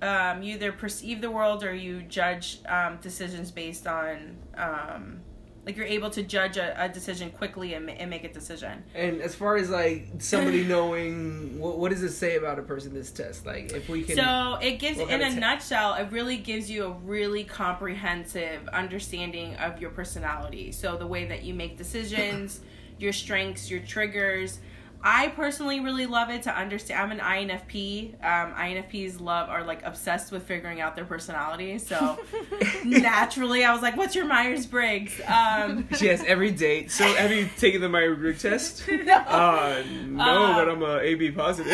um, 0.04 0.42
you 0.42 0.54
either 0.54 0.72
perceive 0.72 1.20
the 1.20 1.30
world 1.30 1.64
or 1.64 1.74
you 1.74 2.02
judge 2.02 2.60
um, 2.68 2.98
decisions 3.00 3.50
based 3.50 3.86
on 3.86 4.36
um, 4.56 5.20
Like 5.64 5.76
you're 5.78 5.86
able 5.86 6.10
to 6.10 6.22
judge 6.22 6.58
a, 6.58 6.74
a 6.84 6.88
decision 6.88 7.30
quickly 7.30 7.72
and, 7.72 7.88
and 7.88 8.10
make 8.10 8.24
a 8.24 8.32
decision. 8.32 8.84
And 8.94 9.22
as 9.22 9.34
far 9.34 9.56
as 9.56 9.70
like 9.70 10.08
somebody 10.18 10.62
knowing, 10.74 11.58
what, 11.58 11.78
what 11.78 11.90
does 11.90 12.02
it 12.02 12.12
say 12.12 12.36
about 12.36 12.58
a 12.58 12.62
person? 12.62 12.92
This 12.92 13.10
test, 13.10 13.46
like 13.46 13.72
if 13.72 13.88
we 13.88 14.02
can. 14.02 14.16
So 14.16 14.58
it 14.60 14.78
gives, 14.78 14.98
in 14.98 15.22
a 15.22 15.30
te- 15.30 15.40
nutshell, 15.40 15.94
it 15.94 16.08
really 16.10 16.36
gives 16.36 16.70
you 16.70 16.84
a 16.84 16.90
really 16.90 17.44
comprehensive 17.44 18.68
understanding 18.68 19.56
of 19.56 19.80
your 19.80 19.90
personality. 19.90 20.70
So 20.72 20.96
the 20.98 21.06
way 21.06 21.24
that 21.26 21.44
you 21.44 21.54
make 21.54 21.78
decisions, 21.78 22.60
your 22.98 23.12
strengths, 23.12 23.70
your 23.70 23.80
triggers. 23.80 24.58
I 25.06 25.28
personally 25.28 25.80
really 25.80 26.06
love 26.06 26.30
it 26.30 26.44
to 26.44 26.50
understand. 26.58 27.12
I'm 27.12 27.12
an 27.12 27.18
INFP. 27.50 28.14
Um, 28.24 28.54
INFPs 28.54 29.20
love 29.20 29.50
are 29.50 29.62
like 29.62 29.84
obsessed 29.84 30.32
with 30.32 30.44
figuring 30.44 30.80
out 30.80 30.96
their 30.96 31.04
personality. 31.04 31.76
So 31.76 32.18
naturally, 32.84 33.64
I 33.64 33.72
was 33.74 33.82
like, 33.82 33.98
"What's 33.98 34.14
your 34.14 34.24
Myers 34.24 34.64
Briggs?" 34.64 35.20
Um, 35.28 35.86
she 35.98 36.06
has 36.06 36.24
every 36.24 36.52
date. 36.52 36.90
So 36.90 37.04
have 37.04 37.30
you 37.30 37.50
taken 37.58 37.82
the 37.82 37.88
Myers 37.90 38.16
Briggs 38.16 38.40
test? 38.40 38.88
no. 38.88 39.14
Uh, 39.14 39.82
no, 40.06 40.22
Uh, 40.22 40.54
but 40.54 40.68
I'm 40.70 40.82
a 40.82 40.98
AB 41.00 41.32
positive. 41.32 41.70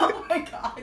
oh 0.00 0.26
my 0.28 0.40
god. 0.40 0.82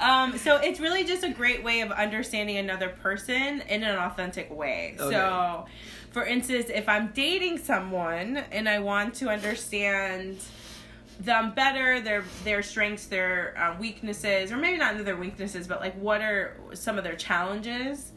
Um, 0.00 0.36
so 0.38 0.56
it's 0.56 0.80
really 0.80 1.04
just 1.04 1.22
a 1.22 1.30
great 1.30 1.62
way 1.62 1.82
of 1.82 1.92
understanding 1.92 2.56
another 2.56 2.88
person 2.88 3.60
in 3.68 3.84
an 3.84 3.96
authentic 3.96 4.50
way. 4.52 4.96
Okay. 4.98 5.14
So, 5.14 5.66
for 6.10 6.26
instance, 6.26 6.66
if 6.68 6.88
I'm 6.88 7.12
dating 7.14 7.58
someone 7.58 8.38
and 8.50 8.68
I 8.68 8.80
want 8.80 9.14
to 9.16 9.28
understand 9.28 10.38
them 11.20 11.52
better, 11.54 12.00
their 12.00 12.24
their 12.44 12.62
strengths, 12.62 13.06
their 13.06 13.56
uh, 13.58 13.78
weaknesses, 13.78 14.52
or 14.52 14.56
maybe 14.56 14.78
not 14.78 15.04
their 15.04 15.16
weaknesses, 15.16 15.66
but 15.66 15.80
like 15.80 15.94
what 15.94 16.20
are 16.20 16.56
some 16.74 16.98
of 16.98 17.04
their 17.04 17.16
challenges, 17.16 18.12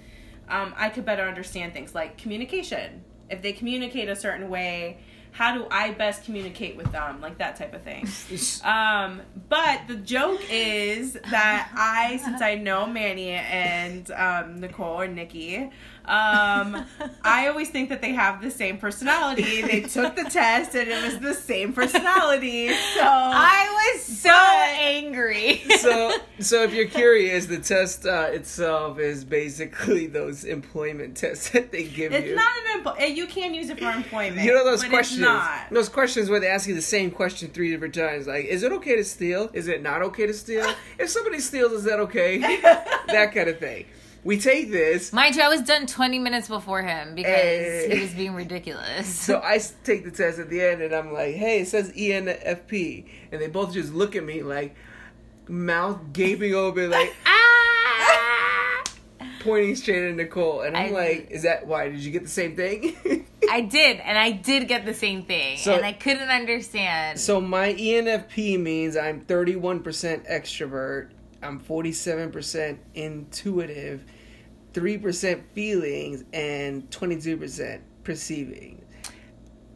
um, 0.49 0.73
I 0.77 0.89
could 0.89 1.05
better 1.05 1.23
understand 1.23 1.73
things 1.73 1.93
like 1.93 2.17
communication. 2.17 3.03
If 3.29 3.41
they 3.41 3.53
communicate 3.53 4.09
a 4.09 4.15
certain 4.15 4.49
way, 4.49 4.99
how 5.35 5.53
do 5.53 5.67
I 5.69 5.91
best 5.91 6.23
communicate 6.23 6.77
with 6.77 6.91
them? 6.93 7.19
Like 7.19 7.39
that 7.39 7.57
type 7.57 7.73
of 7.73 7.81
thing. 7.81 8.07
Um, 8.65 9.21
but 9.49 9.81
the 9.87 9.95
joke 9.95 10.41
is 10.49 11.13
that 11.13 11.69
I, 11.75 12.17
since 12.23 12.41
I 12.41 12.55
know 12.55 12.87
Manny 12.87 13.31
and 13.31 14.09
um, 14.11 14.59
Nicole 14.61 15.01
or 15.01 15.07
Nikki, 15.07 15.69
um, 16.07 16.85
I 17.23 17.47
always 17.47 17.69
think 17.69 17.89
that 17.89 18.01
they 18.01 18.13
have 18.13 18.41
the 18.41 18.51
same 18.51 18.77
personality. 18.77 19.61
They 19.61 19.81
took 19.81 20.15
the 20.15 20.23
test 20.25 20.75
and 20.75 20.89
it 20.89 21.03
was 21.03 21.19
the 21.19 21.33
same 21.33 21.73
personality. 21.73 22.69
So 22.69 23.01
I 23.03 23.91
was 23.93 24.03
so 24.03 24.29
But- 24.29 24.79
angry. 24.79 25.61
so, 25.79 26.13
so 26.39 26.63
if 26.63 26.73
you're 26.73 26.87
curious, 26.87 27.45
the 27.47 27.57
test 27.59 28.05
uh, 28.05 28.27
itself 28.31 28.99
is 28.99 29.23
basically 29.25 30.07
those 30.07 30.43
employment 30.43 31.17
tests 31.17 31.49
that 31.51 31.71
they 31.71 31.83
give 31.85 32.13
it's 32.13 32.27
you. 32.27 32.35
not 32.35 32.51
an 32.75 32.83
empl- 32.83 33.15
you 33.15 33.25
can 33.27 33.53
use 33.53 33.69
it 33.69 33.79
for 33.79 33.89
employment. 33.89 34.41
you 34.45 34.53
know 34.53 34.63
those 34.63 34.81
but 34.81 34.89
questions. 34.91 35.19
It's 35.19 35.25
not. 35.27 35.69
Those 35.71 35.89
questions 35.89 36.29
where 36.29 36.39
they 36.39 36.47
ask 36.47 36.67
you 36.67 36.75
the 36.75 36.81
same 36.81 37.11
question 37.11 37.49
three 37.49 37.71
different 37.71 37.95
times. 37.95 38.27
Like, 38.27 38.45
is 38.45 38.63
it 38.63 38.71
okay 38.73 38.95
to 38.95 39.03
steal? 39.03 39.49
Is 39.53 39.67
it 39.67 39.81
not 39.81 40.01
okay 40.03 40.27
to 40.27 40.33
steal? 40.33 40.65
if 40.99 41.09
somebody 41.09 41.39
steals, 41.39 41.71
is 41.73 41.83
that 41.85 41.99
okay? 42.01 42.37
that 43.07 43.31
kind 43.33 43.49
of 43.49 43.59
thing. 43.59 43.85
We 44.25 44.39
take 44.39 44.71
this. 44.71 45.13
Mind 45.13 45.35
you, 45.35 45.43
I 45.43 45.49
was 45.49 45.61
done 45.61 45.85
20 45.85 46.17
minutes 46.17 46.47
before 46.47 46.81
him 46.81 47.13
because 47.13 47.31
Hey. 47.31 47.89
he 47.93 48.01
was 48.01 48.11
being 48.15 48.33
ridiculous. 48.33 49.07
So 49.25 49.39
I 49.41 49.59
take 49.83 50.03
the 50.03 50.09
test 50.09 50.39
at 50.39 50.49
the 50.49 50.61
end, 50.61 50.81
and 50.81 50.93
I'm 50.95 51.13
like, 51.13 51.35
"Hey, 51.35 51.59
it 51.61 51.67
says 51.67 51.91
ENFP," 51.91 53.05
and 53.31 53.39
they 53.39 53.45
both 53.47 53.71
just 53.73 53.93
look 53.93 54.15
at 54.15 54.23
me 54.23 54.41
like, 54.41 54.75
mouth 55.47 55.99
gaping 56.11 56.55
open, 56.55 56.89
like 56.89 57.13
ah, 57.27 58.83
pointing 59.41 59.75
straight 59.75 60.09
at 60.09 60.15
Nicole, 60.15 60.61
and 60.61 60.75
I'm 60.75 60.87
I- 60.87 60.97
like, 60.97 61.27
"Is 61.29 61.43
that 61.43 61.67
why? 61.67 61.89
Did 61.89 61.99
you 61.99 62.11
get 62.11 62.23
the 62.23 62.29
same 62.29 62.55
thing?" 62.55 62.95
I 63.51 63.61
did, 63.61 63.97
and 63.99 64.17
I 64.17 64.31
did 64.31 64.67
get 64.67 64.87
the 64.87 64.93
same 64.95 65.21
thing, 65.21 65.57
So- 65.59 65.75
and 65.75 65.85
I 65.85 65.93
couldn't 65.93 66.29
understand. 66.29 67.19
so 67.19 67.39
my 67.39 67.73
ENFP 67.75 68.57
means 68.59 68.97
I'm 68.97 69.21
31% 69.21 70.27
extrovert, 70.27 71.09
I'm 71.43 71.59
47% 71.59 72.79
intuitive, 72.95 74.03
3% 74.75 75.43
feelings, 75.53 76.23
and 76.33 76.89
22% 76.91 77.79
perceiving. 78.03 78.81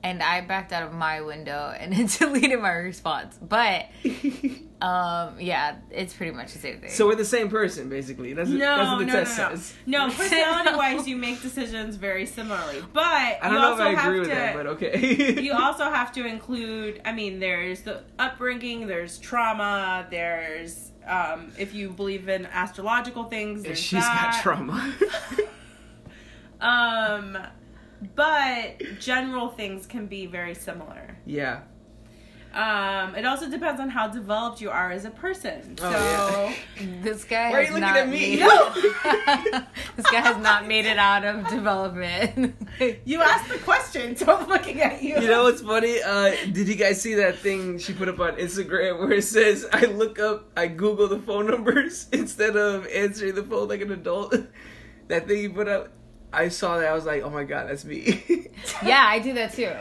and 0.03 0.21
I 0.23 0.41
backed 0.41 0.71
out 0.71 0.83
of 0.83 0.93
my 0.93 1.21
window 1.21 1.73
and 1.77 1.91
deleted 2.19 2.59
my 2.61 2.71
response. 2.71 3.37
But 3.41 3.87
um, 4.81 5.39
yeah, 5.39 5.75
it's 5.91 6.13
pretty 6.13 6.31
much 6.31 6.53
the 6.53 6.59
same 6.59 6.79
thing. 6.79 6.89
So 6.89 7.07
we're 7.07 7.15
the 7.15 7.25
same 7.25 7.49
person, 7.49 7.89
basically. 7.89 8.33
That's, 8.33 8.49
No, 8.49 8.59
that's 8.59 8.89
what 8.91 8.99
the 8.99 9.05
no, 9.05 9.13
test 9.13 9.37
no, 9.37 9.49
no. 9.49 9.55
says. 9.55 9.73
No, 9.85 10.09
personality 10.11 10.75
wise, 10.77 11.07
you 11.07 11.17
make 11.17 11.41
decisions 11.41 11.95
very 11.97 12.25
similarly. 12.25 12.81
But 12.93 13.03
I 13.03 13.39
don't 13.43 13.53
you 13.53 13.59
know 13.59 13.73
if 13.73 13.79
I 13.79 14.03
agree 14.07 14.19
with 14.21 14.29
to, 14.29 14.35
that, 14.35 14.55
but 14.55 14.67
okay. 14.67 15.41
you 15.41 15.53
also 15.53 15.85
have 15.85 16.11
to 16.13 16.25
include 16.25 17.01
i 17.05 17.11
mean 17.11 17.39
there's 17.39 17.81
the 17.81 18.03
upbringing 18.17 18.87
there's 18.87 19.17
trauma 19.19 20.07
there's 20.09 20.88
um, 21.09 21.51
if 21.57 21.73
you 21.73 21.89
believe 21.89 22.29
in 22.29 22.45
astrological 22.45 23.23
things 23.25 23.57
and 23.59 23.65
there's 23.65 23.79
she's 23.79 24.01
that. 24.03 24.31
got 24.33 24.43
trauma. 24.43 24.93
um 26.61 27.37
but 28.15 28.81
general 28.99 29.49
things 29.49 29.85
can 29.85 30.07
be 30.07 30.25
very 30.25 30.55
similar 30.55 31.17
yeah. 31.25 31.61
Um 32.53 33.13
it 33.15 33.25
also 33.25 33.47
depends 33.49 33.79
on 33.79 33.89
how 33.89 34.07
developed 34.07 34.59
you 34.59 34.69
are 34.71 34.91
as 34.91 35.05
a 35.05 35.11
person 35.11 35.77
so 35.77 35.91
Oh, 35.93 36.55
this 37.03 37.23
guy 37.23 37.51
Why 37.51 37.59
are 37.59 37.63
has 37.63 37.67
you 37.67 37.73
looking 37.75 37.81
not 37.81 37.97
at 37.97 38.09
me? 38.09 38.37
made 38.37 38.39
this 39.95 40.05
guy 40.09 40.19
has 40.21 40.37
not 40.37 40.67
made 40.67 40.85
it 40.85 40.97
out 40.97 41.23
of 41.23 41.47
development. 41.47 42.55
you 43.05 43.21
asked 43.21 43.49
the 43.49 43.59
question 43.59 44.15
so 44.15 44.35
i'm 44.35 44.47
looking 44.49 44.81
at 44.81 45.01
you 45.03 45.15
You 45.21 45.27
know 45.27 45.43
what's 45.43 45.61
funny? 45.61 46.01
Uh, 46.01 46.31
did 46.51 46.67
you 46.67 46.75
guys 46.75 46.99
see 47.01 47.13
that 47.15 47.37
thing 47.37 47.77
she 47.77 47.93
put 47.93 48.09
up 48.09 48.19
on 48.19 48.35
Instagram 48.37 48.99
where 48.99 49.13
it 49.13 49.23
says, 49.23 49.67
I 49.71 49.85
look 49.85 50.17
up, 50.19 50.49
I 50.57 50.67
Google 50.67 51.07
the 51.07 51.19
phone 51.19 51.47
numbers 51.47 52.07
instead 52.13 52.55
of 52.55 52.87
answering 52.87 53.35
the 53.35 53.43
phone 53.43 53.67
like 53.67 53.81
an 53.81 53.91
adult? 53.91 54.33
that 55.07 55.27
thing 55.27 55.39
you 55.43 55.49
put 55.51 55.67
up, 55.67 55.89
I 56.31 56.49
saw 56.49 56.77
that. 56.77 56.87
I 56.87 56.93
was 56.93 57.05
like, 57.05 57.23
oh 57.23 57.29
my 57.29 57.43
god, 57.43 57.69
that's 57.69 57.85
me. 57.85 58.23
yeah, 58.83 59.03
I 59.07 59.19
do 59.19 59.33
that 59.33 59.53
too. 59.53 59.71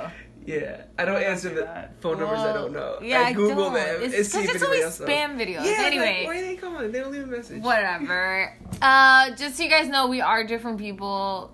Yeah. 0.49 0.83
I 0.99 1.05
don't 1.05 1.17
I 1.17 1.21
don't 1.21 1.31
answer 1.31 1.49
do 1.51 1.55
the 1.57 1.61
that. 1.63 2.01
phone 2.01 2.19
numbers 2.19 2.39
I 2.41 2.53
don't 2.53 2.73
know. 2.73 2.99
Yeah, 3.03 3.21
I 3.21 3.33
Google 3.33 3.65
don't. 3.67 3.75
them 3.75 4.03
It's, 4.03 4.15
and 4.15 4.27
see 4.27 4.39
'cause 4.39 4.49
if 4.49 4.55
it's 4.57 4.65
always 4.65 4.85
else 4.85 5.01
knows. 5.01 5.09
spam 5.09 5.37
videos. 5.37 5.65
Yeah, 5.65 5.83
anyway, 5.85 6.19
like, 6.21 6.27
why 6.29 6.39
are 6.39 6.43
they 6.43 6.57
calling? 6.57 6.93
They 6.93 7.01
don't 7.01 7.13
leave 7.13 7.25
a 7.25 7.27
message. 7.27 7.63
whatever. 7.63 8.57
Uh, 8.83 9.31
just 9.35 9.57
so 9.57 9.63
you 9.65 9.69
guys 9.71 9.89
know, 9.89 10.07
we 10.07 10.21
are 10.21 10.45
different 10.45 10.79
people. 10.79 11.53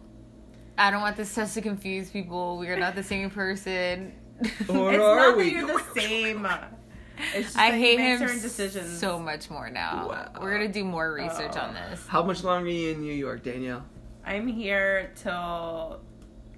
I 0.76 0.90
don't 0.90 1.00
want 1.00 1.16
this 1.16 1.35
test 1.35 1.54
to 1.54 1.62
confuse 1.62 2.11
people. 2.11 2.59
We 2.59 2.68
are 2.68 2.76
not 2.78 2.94
the 2.94 3.02
same 3.02 3.30
person. 3.30 4.12
Or 4.68 4.92
it's 4.92 5.02
are 5.02 5.16
not 5.30 5.37
we? 5.38 5.44
that 5.44 5.52
you're 5.52 5.66
the 5.66 6.00
same 6.00 6.46
it's 7.35 7.46
just 7.46 7.57
I 7.59 7.70
hate 7.70 7.98
you 8.00 8.04
him 8.26 8.40
decisions 8.40 8.98
so 8.98 9.18
much 9.18 9.48
more 9.48 9.70
now. 9.70 10.09
Wow. 10.09 10.33
We're 10.40 10.52
gonna 10.52 10.68
do 10.72 10.85
more 10.85 11.12
research 11.14 11.52
Oh. 11.57 11.61
on 11.66 11.74
this. 11.74 12.04
How 12.09 12.22
much 12.22 12.42
longer 12.44 12.68
are 12.68 12.72
you 12.72 12.90
in 12.90 13.00
New 13.00 13.12
York, 13.14 13.42
Danielle? 13.42 13.85
i'm 14.26 14.46
here 14.48 15.12
till 15.16 16.00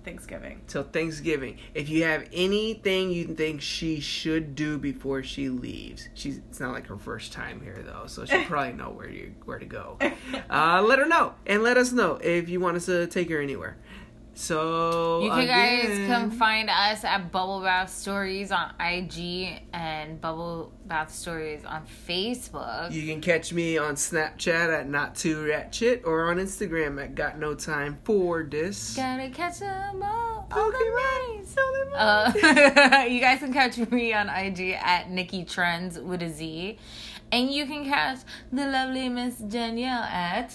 thanksgiving 0.06 0.62
till 0.68 0.84
Thanksgiving. 0.84 1.58
If 1.74 1.88
you 1.88 2.04
have 2.04 2.28
anything 2.32 3.10
you 3.10 3.26
think 3.26 3.60
she 3.60 3.98
should 3.98 4.54
do 4.54 4.78
before 4.78 5.24
she 5.24 5.48
leaves, 5.48 6.08
she's 6.14 6.38
it's 6.38 6.60
not 6.60 6.72
like 6.72 6.86
her 6.86 6.96
first 6.96 7.32
time 7.32 7.60
here 7.60 7.82
though, 7.84 8.06
so 8.06 8.24
she'll 8.24 8.44
probably 8.46 8.72
know 8.72 8.90
where 8.90 9.10
you 9.10 9.34
where 9.44 9.58
to 9.58 9.66
go. 9.66 9.98
Uh, 10.48 10.80
let 10.80 11.00
her 11.00 11.06
know 11.06 11.34
and 11.44 11.62
let 11.62 11.76
us 11.76 11.92
know 11.92 12.14
if 12.22 12.48
you 12.48 12.60
want 12.60 12.76
us 12.76 12.86
to 12.86 13.08
take 13.08 13.28
her 13.28 13.40
anywhere. 13.40 13.76
So 14.38 15.22
You 15.22 15.30
can 15.30 15.46
guys 15.46 15.84
again- 15.84 16.08
come 16.08 16.30
find 16.30 16.68
us 16.68 17.04
at 17.04 17.32
Bubble 17.32 17.62
Bath 17.62 17.88
Stories 17.90 18.52
on 18.52 18.70
IG 18.78 19.62
and 19.72 20.20
Bubble 20.20 20.72
Bath 20.84 21.10
Stories 21.10 21.64
on 21.64 21.84
Facebook. 22.06 22.92
You 22.92 23.06
can 23.06 23.22
catch 23.22 23.54
me 23.54 23.78
on 23.78 23.94
Snapchat 23.94 24.78
at 24.80 24.88
not 24.90 25.14
too 25.14 25.42
ratchet 25.46 26.02
or 26.04 26.30
on 26.30 26.36
Instagram 26.36 27.02
at 27.02 27.14
got 27.14 27.38
no 27.38 27.54
time 27.54 27.96
for 28.04 28.42
this. 28.42 28.94
Gotta 28.94 29.30
catch 29.30 29.60
them 29.60 30.02
all. 30.02 30.46
Pokemon. 30.50 31.46
Uh, 31.94 33.04
you 33.08 33.20
guys 33.20 33.38
can 33.38 33.54
catch 33.54 33.78
me 33.90 34.12
on 34.12 34.28
IG 34.28 34.76
at 34.82 35.10
Nikki 35.10 35.44
Trendz 35.46 36.00
with 36.02 36.22
a 36.22 36.28
Z. 36.30 36.78
And 37.32 37.50
you 37.50 37.64
can 37.64 37.84
catch 37.86 38.18
the 38.52 38.66
lovely 38.66 39.08
Miss 39.08 39.36
Danielle 39.38 40.02
at 40.04 40.54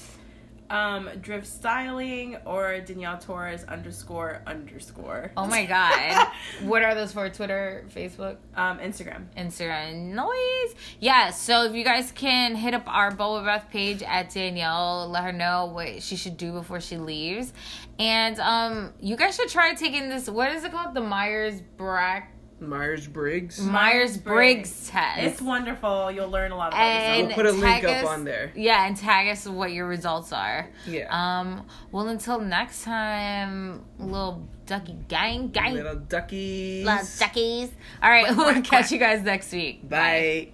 um, 0.72 1.10
Drift 1.22 1.46
Styling 1.48 2.38
or 2.46 2.80
Danielle 2.80 3.18
Torres 3.20 3.64
underscore 3.66 4.42
underscore. 4.48 5.32
Oh 5.38 5.46
my 5.46 5.66
god. 5.76 6.30
what 6.64 6.82
are 6.82 6.96
those 6.96 7.12
for? 7.12 7.30
Twitter, 7.30 7.86
Facebook, 7.96 8.38
Um, 8.56 8.80
Instagram. 8.80 9.26
Instagram 9.38 10.14
noise? 10.14 10.76
Yeah, 11.00 11.30
so 11.32 11.66
if 11.66 11.76
you 11.76 11.84
guys 11.84 12.12
can 12.12 12.56
hit 12.56 12.74
up 12.74 12.84
our 12.88 13.12
Bubble 13.12 13.42
Bath 13.42 13.68
page 13.70 14.02
at 14.02 14.34
Danielle, 14.34 15.10
let 15.10 15.24
her 15.24 15.34
know 15.34 15.66
what 15.74 16.02
she 16.02 16.16
should 16.16 16.38
do 16.38 16.52
before 16.54 16.80
she 16.82 16.98
leaves. 16.98 17.54
And 18.00 18.40
um 18.40 18.94
you 19.00 19.16
guys 19.16 19.36
should 19.36 19.50
try 19.50 19.74
taking 19.76 20.10
this 20.10 20.30
what 20.30 20.52
is 20.52 20.64
it 20.64 20.72
called? 20.72 20.94
The 20.96 21.02
Myers 21.02 21.62
Brack 21.78 22.34
Myers 22.62 23.08
Briggs. 23.08 23.60
Myers 23.60 24.18
Briggs 24.18 24.88
test. 24.90 25.20
It's 25.20 25.42
wonderful. 25.42 26.12
You'll 26.12 26.30
learn 26.30 26.52
a 26.52 26.56
lot 26.56 26.70
about 26.70 26.80
and 26.82 27.28
We'll 27.28 27.36
put 27.36 27.46
a 27.48 27.52
link 27.52 27.82
tag 27.82 27.86
up 27.86 28.04
us- 28.06 28.10
on 28.10 28.24
there. 28.24 28.52
Yeah, 28.56 28.86
and 28.86 28.96
tag 28.96 29.28
us 29.30 29.48
what 29.48 29.72
your 29.72 29.88
results 29.88 30.32
are. 30.32 30.70
Yeah. 30.88 31.08
Um. 31.10 31.66
Well, 31.92 32.08
until 32.08 32.40
next 32.40 32.84
time, 32.84 33.84
little 34.00 34.48
ducky 34.68 34.96
gang, 35.08 35.50
gang, 35.50 35.74
Little 35.74 35.96
duckies. 35.96 36.86
little 36.86 37.04
duckies. 37.20 37.72
All 38.02 38.10
right, 38.10 38.30
we'll 38.38 38.62
catch 38.62 38.92
you 38.92 39.00
guys 39.00 39.24
next 39.24 39.52
week. 39.52 39.90
Bye. 39.90 40.50